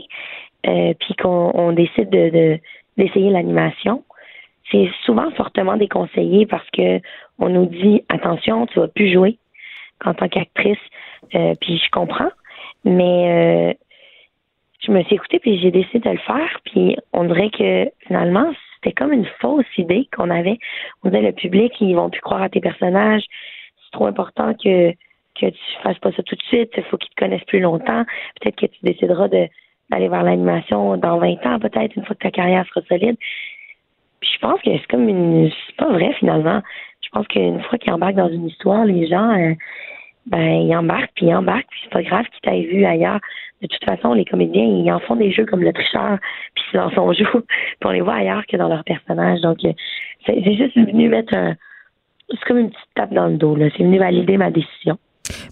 [0.63, 2.59] puis qu'on on décide de de-
[2.97, 4.03] d'essayer l'animation,
[4.71, 6.99] c'est souvent fortement déconseillé parce que
[7.39, 9.37] on nous dit attention, tu vas plus jouer
[10.05, 10.79] en tant qu'actrice.
[11.35, 12.31] Euh, puis je comprends,
[12.83, 13.73] mais euh,
[14.81, 16.59] je me suis écoutée puis j'ai décidé de le faire.
[16.65, 20.57] Puis on dirait que finalement c'était comme une fausse idée qu'on avait.
[21.03, 23.23] On disait le public ils vont plus croire à tes personnages.
[23.85, 24.91] C'est trop important que
[25.39, 26.71] que tu fasses pas ça tout de suite.
[26.75, 28.03] Il faut qu'ils te connaissent plus longtemps.
[28.39, 29.47] Peut-être que tu décideras de
[29.89, 33.17] d'aller vers l'animation dans 20 ans, peut-être, une fois que ta carrière sera solide.
[34.21, 35.51] Puis je pense que c'est comme une.
[35.67, 36.61] C'est pas vrai finalement.
[37.11, 39.53] Je pense qu'une fois qu'ils embarquent dans une histoire, les gens, euh,
[40.27, 43.19] ben, ils embarquent, puis ils embarquent, puis c'est pas grave qu'ils t'aient vu ailleurs.
[43.61, 46.17] De toute façon, les comédiens, ils en font des jeux comme le tricheur,
[46.55, 49.41] puis ils en sont joue, puis on les voit ailleurs que dans leur personnage.
[49.41, 49.73] Donc, euh,
[50.25, 51.55] c'est juste venu mettre un.
[52.29, 53.67] C'est comme une petite tape dans le dos, là.
[53.75, 54.97] C'est venu valider ma décision.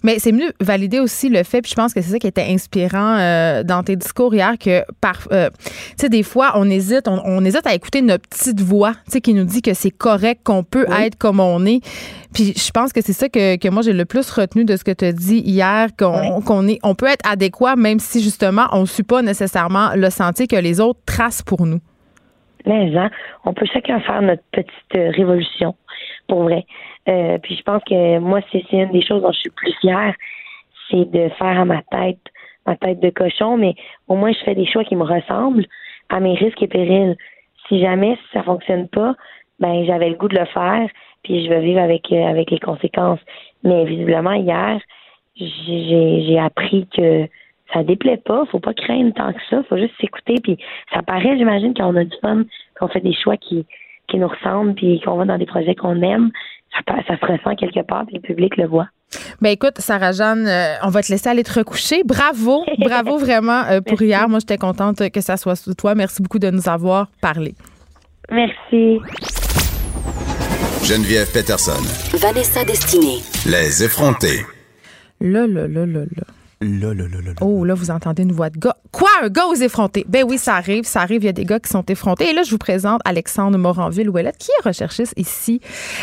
[0.02, 2.46] Mais c'est mieux valider aussi le fait, puis je pense que c'est ça qui était
[2.48, 7.08] inspirant euh, dans tes discours hier, que par, euh, tu sais, des fois, on hésite,
[7.08, 9.90] on, on hésite à écouter notre petite voix, tu sais, qui nous dit que c'est
[9.90, 11.80] correct, qu'on peut être comme on est.
[12.34, 14.84] Puis je pense que c'est ça que, que moi j'ai le plus retenu de ce
[14.84, 18.66] que tu as dit hier, qu'on qu'on est, on peut être adéquat, même si justement
[18.72, 21.80] on ne suit pas nécessairement le sentier que les autres tracent pour nous.
[22.66, 23.10] Mais hein,
[23.44, 25.74] on peut chacun faire notre petite euh, révolution,
[26.28, 26.66] pour vrai.
[27.08, 30.14] Euh, puis je pense que moi, c'est une des choses dont je suis plus fière,
[30.90, 32.20] c'est de faire à ma tête,
[32.66, 33.74] ma tête de cochon, mais
[34.08, 35.66] au moins je fais des choix qui me ressemblent
[36.08, 37.16] à mes risques et périls.
[37.68, 39.14] Si jamais ça fonctionne pas,
[39.60, 40.88] ben j'avais le goût de le faire,
[41.22, 43.20] puis je vais vivre avec euh, avec les conséquences.
[43.64, 44.80] Mais visiblement hier,
[45.36, 47.26] j'ai appris que
[47.72, 50.58] ça déplaît pas, faut pas craindre tant que ça, faut juste s'écouter puis
[50.92, 52.42] ça paraît, j'imagine qu'on a du fun,
[52.78, 53.64] qu'on fait des choix qui
[54.08, 56.30] qui nous ressemblent puis qu'on va dans des projets qu'on aime,
[56.72, 58.88] ça, se ressent quelque part puis le public le voit.
[59.40, 62.02] Ben écoute, Sarah-Jeanne, euh, on va te laisser aller te recoucher.
[62.04, 64.28] Bravo, bravo vraiment euh, pour hier.
[64.28, 65.94] Moi, j'étais contente que ça soit sous toi.
[65.94, 67.54] Merci beaucoup de nous avoir parlé.
[68.30, 69.00] Merci.
[70.84, 71.82] Geneviève Peterson.
[72.18, 73.18] Vanessa Destinée.
[73.46, 74.44] Les effrontés.
[75.20, 76.39] Là, là, là, là, là.
[76.62, 77.32] Là, là, là, là, là.
[77.40, 78.76] Oh, là, vous entendez une voix de gars.
[78.92, 80.04] Quoi, un gars aux effrontés?
[80.06, 81.22] Ben oui, ça arrive, ça arrive.
[81.22, 82.28] Il y a des gars qui sont effrontés.
[82.28, 85.62] Et là, je vous présente Alexandre Moranville-Ouellette, qui est recherchiste ici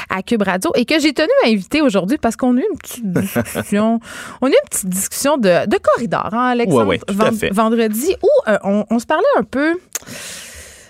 [0.10, 2.78] à Cube Radio et que j'ai tenu à inviter aujourd'hui parce qu'on a eu une
[2.80, 4.00] petite discussion.
[4.42, 6.88] on a eu une petite discussion de, de corridor, hein, Alexandre?
[6.88, 7.54] Ouais, ouais, tout à fait.
[7.54, 9.80] Vendredi, où euh, on, on se parlait un peu.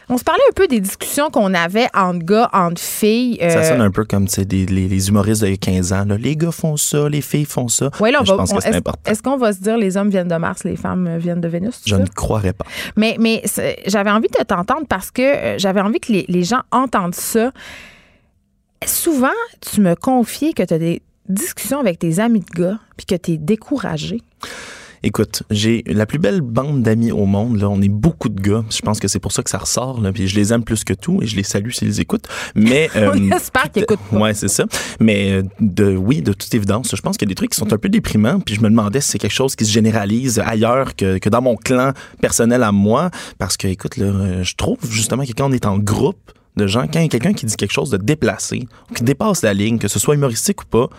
[0.09, 3.37] On se parlait un peu des discussions qu'on avait entre gars, entre filles.
[3.41, 6.05] Ça euh, sonne un peu comme des- les, les humoristes de 15 ans.
[6.05, 6.15] là.
[6.17, 7.89] Les gars font ça, les filles font ça.
[7.99, 9.11] Ouais, là, on Je va- pense on- que c'est est-ce- important.
[9.11, 11.47] Est-ce qu'on va se dire les hommes viennent de Mars, les femmes euh, viennent de
[11.49, 11.81] Vénus?
[11.85, 11.99] Je ça?
[11.99, 12.65] ne croirais pas.
[12.95, 13.17] Mais,
[13.85, 17.51] j'avais envie de t'entendre parce que euh, j'avais envie que les, les gens entendent ça.
[18.85, 19.27] Souvent,
[19.59, 23.15] tu me confies que tu as des discussions avec tes amis de gars puis que
[23.15, 24.21] tu es découragé.
[25.03, 27.59] Écoute, j'ai la plus belle bande d'amis au monde.
[27.59, 28.63] Là, on est beaucoup de gars.
[28.69, 30.01] Je pense que c'est pour ça que ça ressort.
[30.01, 32.27] Là, puis je les aime plus que tout et je les salue s'ils écoutent.
[32.55, 34.17] Mais euh, On espère qu'ils écoutent pas.
[34.17, 34.65] Ouais, c'est ça.
[34.99, 37.57] Mais euh, de oui, de toute évidence, je pense qu'il y a des trucs qui
[37.57, 38.39] sont un peu déprimants.
[38.39, 41.41] Puis je me demandais si c'est quelque chose qui se généralise ailleurs que, que dans
[41.41, 43.11] mon clan personnel à moi.
[43.37, 46.65] Parce que, écoute, là, euh, je trouve justement que quand on est en groupe de
[46.65, 49.53] gens, quand il y a quelqu'un qui dit quelque chose de déplacé, qui dépasse la
[49.53, 50.89] ligne, que ce soit humoristique ou pas,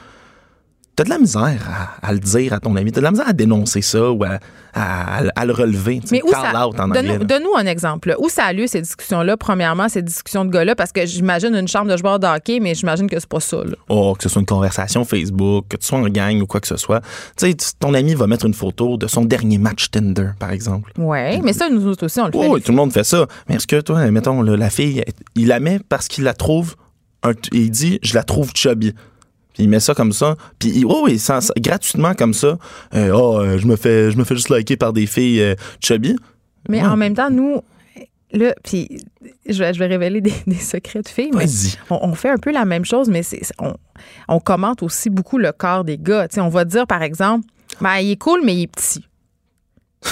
[0.98, 1.60] T'as de la misère
[2.02, 2.90] à, à le dire à ton ami.
[2.90, 4.40] T'as de la misère à dénoncer ça ou à,
[4.74, 6.00] à- à le relever.
[6.10, 6.66] Mais où ça.
[6.66, 7.18] out en anglais.
[7.20, 8.08] Donne-nous un exemple.
[8.08, 8.16] là.
[8.18, 9.36] Où ça a lieu, ces discussions-là?
[9.36, 12.74] Premièrement, ces discussions de gars-là, parce que j'imagine une chambre de joueurs de hockey, mais
[12.74, 13.58] j'imagine que c'est pas ça.
[13.58, 13.76] là.
[13.88, 16.66] Oh, que ce soit une conversation Facebook, que tu sois en gang ou quoi que
[16.66, 17.00] ce soit.
[17.36, 20.90] Tu sais, ton ami va mettre une photo de son dernier match Tinder, par exemple.
[20.98, 22.38] Ouais, mais ça, nous autres aussi, on le fait.
[22.38, 23.26] Oh, oui, tout le monde fait ça.
[23.48, 25.04] Mais est-ce que toi, mettons, la fille,
[25.36, 26.74] il la met parce qu'il la trouve,
[27.22, 28.94] un- il dit, je la trouve chubby.
[29.58, 30.36] Puis il met ça comme ça.
[30.60, 32.58] Puis il- oh, oui, sans- gratuitement comme ça.
[32.94, 35.54] Euh, oh, euh, je me fais, je me fais juste liker par des filles euh,
[35.84, 36.14] chubby.
[36.68, 36.86] Mais Ouais.
[36.86, 37.60] en même temps, nous,
[38.30, 39.02] là, puis
[39.48, 41.32] je vais, je vais révéler des, des secrets de filles.
[41.34, 41.46] mais.
[41.90, 43.74] On, on fait un peu la même chose, mais c'est, on,
[44.28, 46.28] on commente aussi beaucoup le corps des gars.
[46.36, 47.44] On va dire, par exemple,
[47.80, 49.04] ben, il est cool, mais il est petit.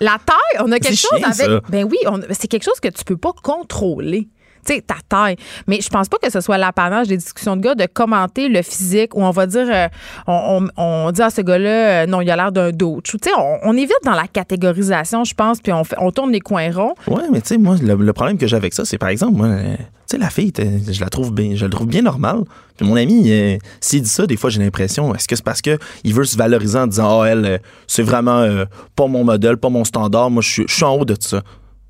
[0.00, 1.46] La taille, on a quelque chose chiant, avec.
[1.46, 1.60] ça.
[1.68, 4.28] Ben oui, on- c'est quelque chose que tu peux pas contrôler.
[4.66, 5.36] Sais, ta taille.
[5.66, 8.62] Mais je pense pas que ce soit l'apanage des discussions de gars de commenter le
[8.62, 9.88] physique où on va dire, euh,
[10.26, 13.04] on, on- on dit à ce gars-là, euh, non, il a l'air d'un doute.
[13.04, 13.30] Tu sais,
[13.62, 16.94] on, évite dans la catégorisation, je pense, puis on, fait, on tourne les coins ronds.
[17.08, 19.46] Ouais, mais tu sais, moi, le, problème que j'ai avec ça, c'est par exemple, moi,
[19.48, 22.40] euh, tu sais, la fille, je la trouve bien, je la trouve bien normale.
[22.76, 23.30] Puis mon ami,
[23.80, 26.36] s'il dit ça, des fois, j'ai l'impression, est-ce que c'est parce que il veut se
[26.36, 28.46] valoriser en disant, ah, elle, euh, c'est vraiment
[28.96, 31.42] pas mon modèle, pas mon standard, moi, je suis- en haut de ça.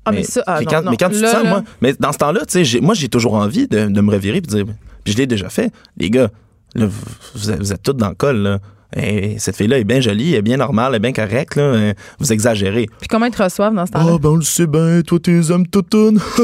[0.05, 0.91] Ah, mais ça, ah, non, quand, non.
[0.91, 1.49] mais quand tu te sens, là.
[1.49, 4.41] moi, mais dans ce temps-là, tu sais, moi, j'ai toujours envie de, de me revirer
[4.41, 6.29] puis de dire, puis je l'ai déjà fait, les gars,
[6.75, 7.01] Là, vous,
[7.35, 8.59] vous êtes, vous êtes toutes dans le col, là.
[8.97, 11.63] Et cette fille-là est bien jolie, elle est bien normale, elle est bien correcte, là.
[11.63, 12.87] Euh, Vous exagérez.
[12.99, 14.11] Puis comment ils te reçoivent dans ce temps-là?
[14.15, 16.19] Ah, ben on le sait bien, toi, t'es hommes toutounes.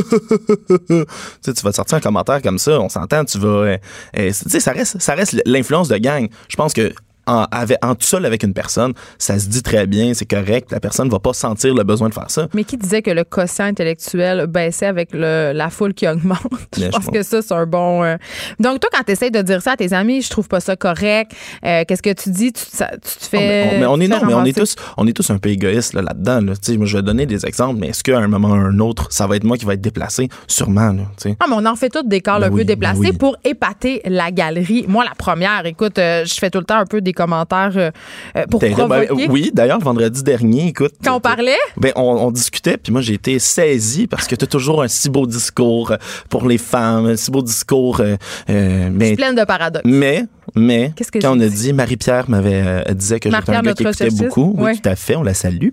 [0.68, 0.96] tu
[1.42, 3.48] sais, tu vas te sortir un commentaire comme ça, on s'entend, tu vas.
[3.48, 3.78] euh,
[4.18, 6.28] euh, tu sais, ça reste, ça reste l'influence de gang.
[6.48, 6.94] Je pense que.
[7.28, 10.72] En, avec, en tout seul avec une personne, ça se dit très bien, c'est correct.
[10.72, 12.48] La personne va pas sentir le besoin de faire ça.
[12.54, 16.40] Mais qui disait que le quotient intellectuel baissait avec le- la foule qui augmente?
[16.78, 18.04] je pense que ça, c'est un bon.
[18.04, 18.16] euh,
[18.60, 20.76] Donc, toi, quand tu essaies de dire ça à tes amis, je trouve pas ça
[20.76, 21.32] correct.
[21.66, 22.54] euh, Qu'est-ce que tu dis?
[22.54, 23.76] Tu, ça- tu te mais fais.
[23.76, 25.94] on, mais on est non, mais on est tous, on est tous un peu égoïstes
[25.94, 26.42] là, là-dedans.
[26.42, 26.54] Là.
[26.78, 29.08] Moi, je vais donner des exemples, mais est-ce qu'à un moment ou à un autre,
[29.12, 30.28] ça va être moi qui va être déplacé?
[30.48, 30.92] Sûrement.
[30.92, 31.04] Là.
[31.40, 33.14] Ah, mais on en fait tous des corps Ben un peu oui, ben déplacés oui.
[33.14, 34.86] pour épater la galerie.
[34.88, 37.92] Moi, la première, écoute, euh, je fais tout le temps un peu des commentaires euh,
[38.38, 38.60] euh, pour.
[38.60, 39.28] Ben, provoquer.
[39.30, 40.94] oui, d'ailleurs, vendredi dernier, écoute.
[41.04, 41.58] Quand on parlait?
[41.78, 44.88] Ben, on, on discutait, puis moi, j'ai été saisi parce que tu as toujours un
[44.88, 45.98] si beau discours euh,
[46.30, 48.00] pour les femmes, un si beau discours.
[48.00, 48.16] euh,
[48.48, 49.84] Je mais, suis pleine de paradoxes.
[49.86, 51.74] mais, mais, Qu'est-ce que quand on a dit?
[51.74, 54.54] Marie-Pierre m'avait euh, disait que j'étais un gars qui écoutait beaucoup.
[54.58, 54.76] Oui, Ouais.
[54.78, 55.70] tout à fait, on la salue.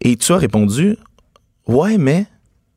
[0.00, 0.96] Et tu as répondu,
[1.66, 2.26] ouais, mais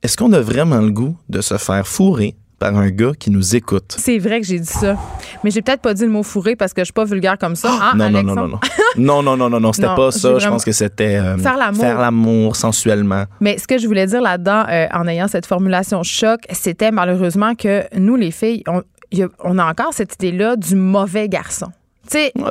[0.03, 3.55] est-ce qu'on a vraiment le goût de se faire fourrer par un gars qui nous
[3.55, 3.95] écoute?
[3.97, 4.95] C'est vrai que j'ai dit ça.
[5.43, 7.55] Mais j'ai peut-être pas dit le mot fourré parce que je suis pas vulgaire comme
[7.55, 7.69] ça.
[7.71, 8.59] hein, non, non, non, non, non.
[8.97, 10.37] Non, non, non, non, non, c'était pas ça.
[10.37, 11.81] Je pense que c'était euh, Faire l'amour.
[11.81, 13.23] faire l'amour sensuellement.
[13.39, 17.55] Mais ce que je voulais dire là-dedans, euh, en ayant cette formulation choc, c'était malheureusement
[17.55, 21.67] que nous, les filles, on, y a- on a encore cette idée-là du mauvais garçon.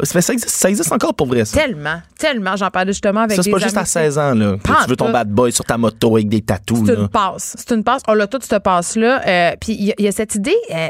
[0.05, 1.59] Ça, existe, ça existe encore pour vrai, ça.
[1.61, 2.57] tellement, tellement.
[2.57, 4.57] J'en parlais justement avec Ça, c'est pas juste à 16 ans, là.
[4.63, 7.55] que tu veux ton bad boy sur ta moto avec des tatous, C'est une passe.
[7.59, 8.03] C'est une passe.
[8.09, 9.21] On a toute cette passe-là.
[9.27, 10.89] Euh, Puis il y, a- il y a cette idée euh,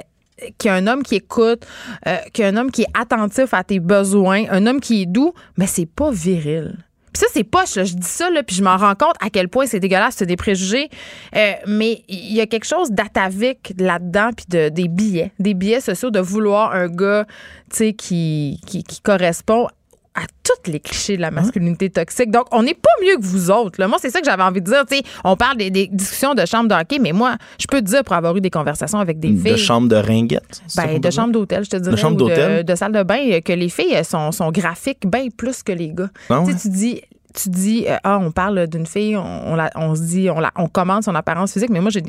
[0.59, 1.66] qu'il y a un homme qui écoute,
[2.07, 5.03] euh, qu'il y a un homme qui est attentif à tes besoins, un homme qui
[5.03, 6.77] est doux, mais c'est pas viril.
[7.13, 7.75] Puis ça, c'est poche.
[7.75, 10.27] Je dis ça, là, puis je m'en rends compte à quel point c'est dégueulasse, c'est
[10.27, 10.89] des préjugés.
[11.37, 15.81] Euh, mais il y a quelque chose d'atavique là-dedans, puis de, des billets, des billets
[15.81, 17.27] sociaux, de vouloir un gars,
[17.73, 19.69] tu qui, qui, qui correspond
[20.15, 22.31] à tous les clichés de la masculinité toxique.
[22.33, 23.81] Donc, on n'est pas mieux que vous autres.
[23.81, 23.87] là.
[23.87, 24.83] Moi, c'est ça que j'avais envie de dire.
[25.25, 28.03] On parle des, des discussions de chambre de hockey, mais moi, je peux te dire,
[28.03, 29.53] pour avoir eu des conversations avec des filles...
[29.53, 30.63] De chambre de ringuette.
[30.77, 31.97] Ben, de chambre d'hôtel, je te dirais.
[31.97, 32.65] chambre ou d'hôtel?
[32.65, 35.73] De, de salle de bain, euh, que les filles sont, sont graphiques bien plus que
[35.73, 36.11] les gars.
[36.29, 36.53] Ah Tu ouais?
[36.59, 37.01] sais, tu dis.
[37.33, 40.41] Tu dis, euh, ah, on parle d'une fille, on, on, la- on se dit, on,
[40.41, 42.03] la, on commande son apparence physique, mais moi, j'ai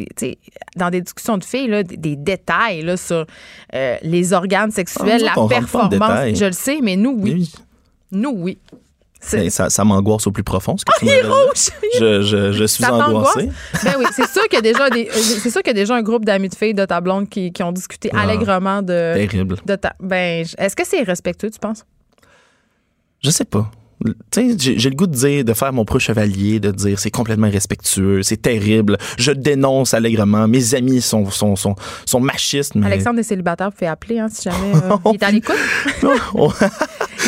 [0.76, 3.28] dans des discussions de filles, là, des, des détails là, sur
[3.76, 6.36] euh, les organes sexuels, Ah, la performance.
[6.40, 7.34] Je le sais, mais nous, oui.
[7.36, 7.52] Oui.
[8.12, 8.58] Nous, oui.
[9.24, 11.70] Ça ça m'angoisse au plus profond, ce que tu il est rouge!
[12.00, 13.36] Je, je, je suis Ça t'angoisse?
[13.38, 13.50] angoissé.
[13.84, 16.74] Ben oui, c'est sûr qu'il y a déjà y a un groupe d'amis de filles
[16.74, 18.22] de ta blonde qui, qui ont discuté Ah.
[18.22, 19.58] allègrement de, Terrible.
[19.64, 19.94] de ta.
[20.00, 21.86] Ben, est-ce que c'est respectueux, tu penses?
[23.24, 23.70] Je sais pas.
[24.32, 27.12] Tu sais, j'ai le goût de dire, de faire mon pro chevalier, de dire c'est
[27.12, 28.98] complètement irrespectueux, c'est terrible.
[29.20, 30.48] Je dénonce allègrement.
[30.48, 31.76] Mes amis sont, sont, sont,
[32.08, 32.74] sont machistes.
[32.74, 32.88] Mais...
[32.88, 35.56] Alexandre des célibataires, vous pouvez appeler hein, si jamais euh, il est à l'écoute.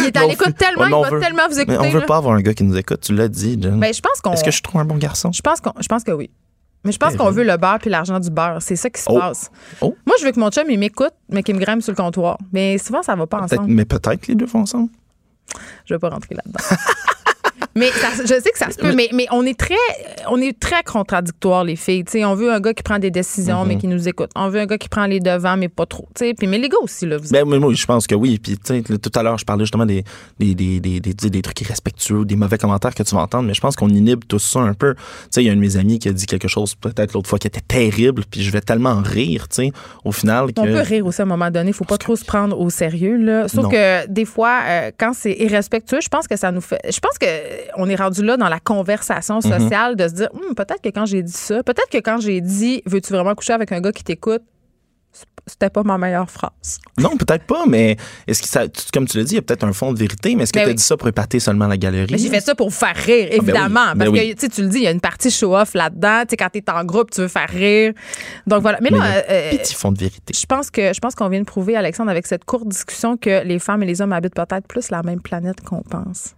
[0.03, 1.77] Il est à Mais l'écoute tellement, mais il va veut- tellement vous mais écouter.
[1.79, 2.05] on veut là.
[2.05, 3.79] pas avoir un gars qui nous écoute, tu l'as dit, Jen.
[3.79, 4.31] Ben, je pense qu'on.
[4.33, 5.31] Est-ce que je suis trop un bon garçon?
[5.31, 6.29] Je pense qu'on, je pense que oui.
[6.85, 7.37] Mais je pense qu'on Terrible.
[7.37, 8.57] veut le beurre puis l'argent du beurre.
[8.61, 9.17] C'est ça qui se Oh.
[9.17, 9.49] passe.
[9.81, 9.95] Oh.
[10.05, 12.37] Moi, je veux que mon chum, il m'écoute, mais qu'il me grimpe sur le comptoir.
[12.51, 13.65] Mais souvent, ça va pas ensemble.
[13.71, 14.89] mais peut-être que les deux vont ensemble.
[15.85, 16.59] Je vais pas rentrer là-dedans.
[17.75, 19.75] mais ça- je sais que ça se peut, mais, mais on est très
[20.29, 22.03] on est très contradictoires, les filles.
[22.25, 24.29] On veut un gars qui prend des décisions, mais qui nous écoute.
[24.35, 26.07] On veut un gars qui prend les devants, mais pas trop.
[26.15, 28.39] Puis mais les gars aussi, là, vous Ben, moi, moi, je pense que oui.
[28.39, 30.03] Puis, tout à l'heure, je parlais justement des,
[30.39, 33.53] des, des, des, des, des trucs irrespectueux, des mauvais commentaires que tu vas entendre, mais
[33.53, 34.95] je pense qu'on inhibe tout ça un peu.
[35.35, 37.39] Il y a un de mes amis qui a dit quelque chose, peut-être l'autre fois,
[37.39, 39.71] qui était terrible, puis je vais tellement en rire, tu sais,
[40.05, 40.53] au final.
[40.53, 40.61] Que...
[40.61, 41.73] On peut rire aussi à un moment donné.
[41.73, 43.17] faut pas trop se prendre au sérieux.
[43.17, 43.47] Là.
[43.47, 43.69] Sauf Non.
[43.69, 46.79] que des fois, euh, quand c'est irrespectueux, je pense que ça nous fait.
[46.89, 47.25] Je pense que
[47.77, 49.59] on est rendu là dans la conversation Mm-hmm.
[49.61, 52.41] sociale de se dire Hum, peut-être que quand j'ai dit ça, peut-être que quand j'ai
[52.41, 54.41] dit veux-tu vraiment coucher avec un gars qui t'écoute,
[55.45, 56.79] c'était pas ma meilleure phrase.
[56.97, 57.97] Non, peut-être pas, mais
[58.27, 60.35] est-ce que ça, comme tu l'as dit, il y a peut-être un fond de vérité,
[60.35, 60.75] mais est-ce que Ben tu as oui.
[60.75, 62.17] dit ça pour épater seulement la galerie?
[62.17, 63.43] J'ai fait ça pour faire rire, ben oui.
[63.43, 63.91] évidemment.
[63.95, 64.33] Ben parce oui.
[64.35, 66.21] que tu le dis, il y a une partie show-off là-dedans.
[66.21, 67.93] Tu sais, quand t'es en groupe, tu veux faire rire.
[68.47, 68.79] Donc voilà.
[68.81, 70.33] Mais, là, a euh, Petit fond de vérité.
[70.33, 73.43] je pense que je pense qu'on vient de prouver, Alexandre, avec cette courte discussion, que
[73.43, 76.35] les femmes et les hommes habitent peut-être plus la même planète qu'on pense.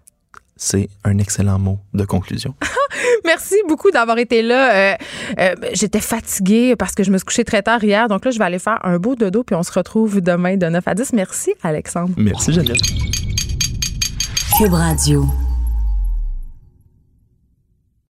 [0.58, 2.56] C'est un excellent mot de conclusion.
[3.26, 4.74] Merci beaucoup d'avoir été là.
[4.74, 4.96] Euh,
[5.40, 8.08] euh, J'étais fatiguée parce que je me suis couchée très tard hier.
[8.08, 10.68] Donc là, je vais aller faire un beau dodo, puis on se retrouve demain de
[10.68, 11.14] 9 à 10.
[11.14, 12.14] Merci, Alexandre.
[12.18, 12.78] Merci, Geneviève.
[14.58, 15.28] Cube Radio.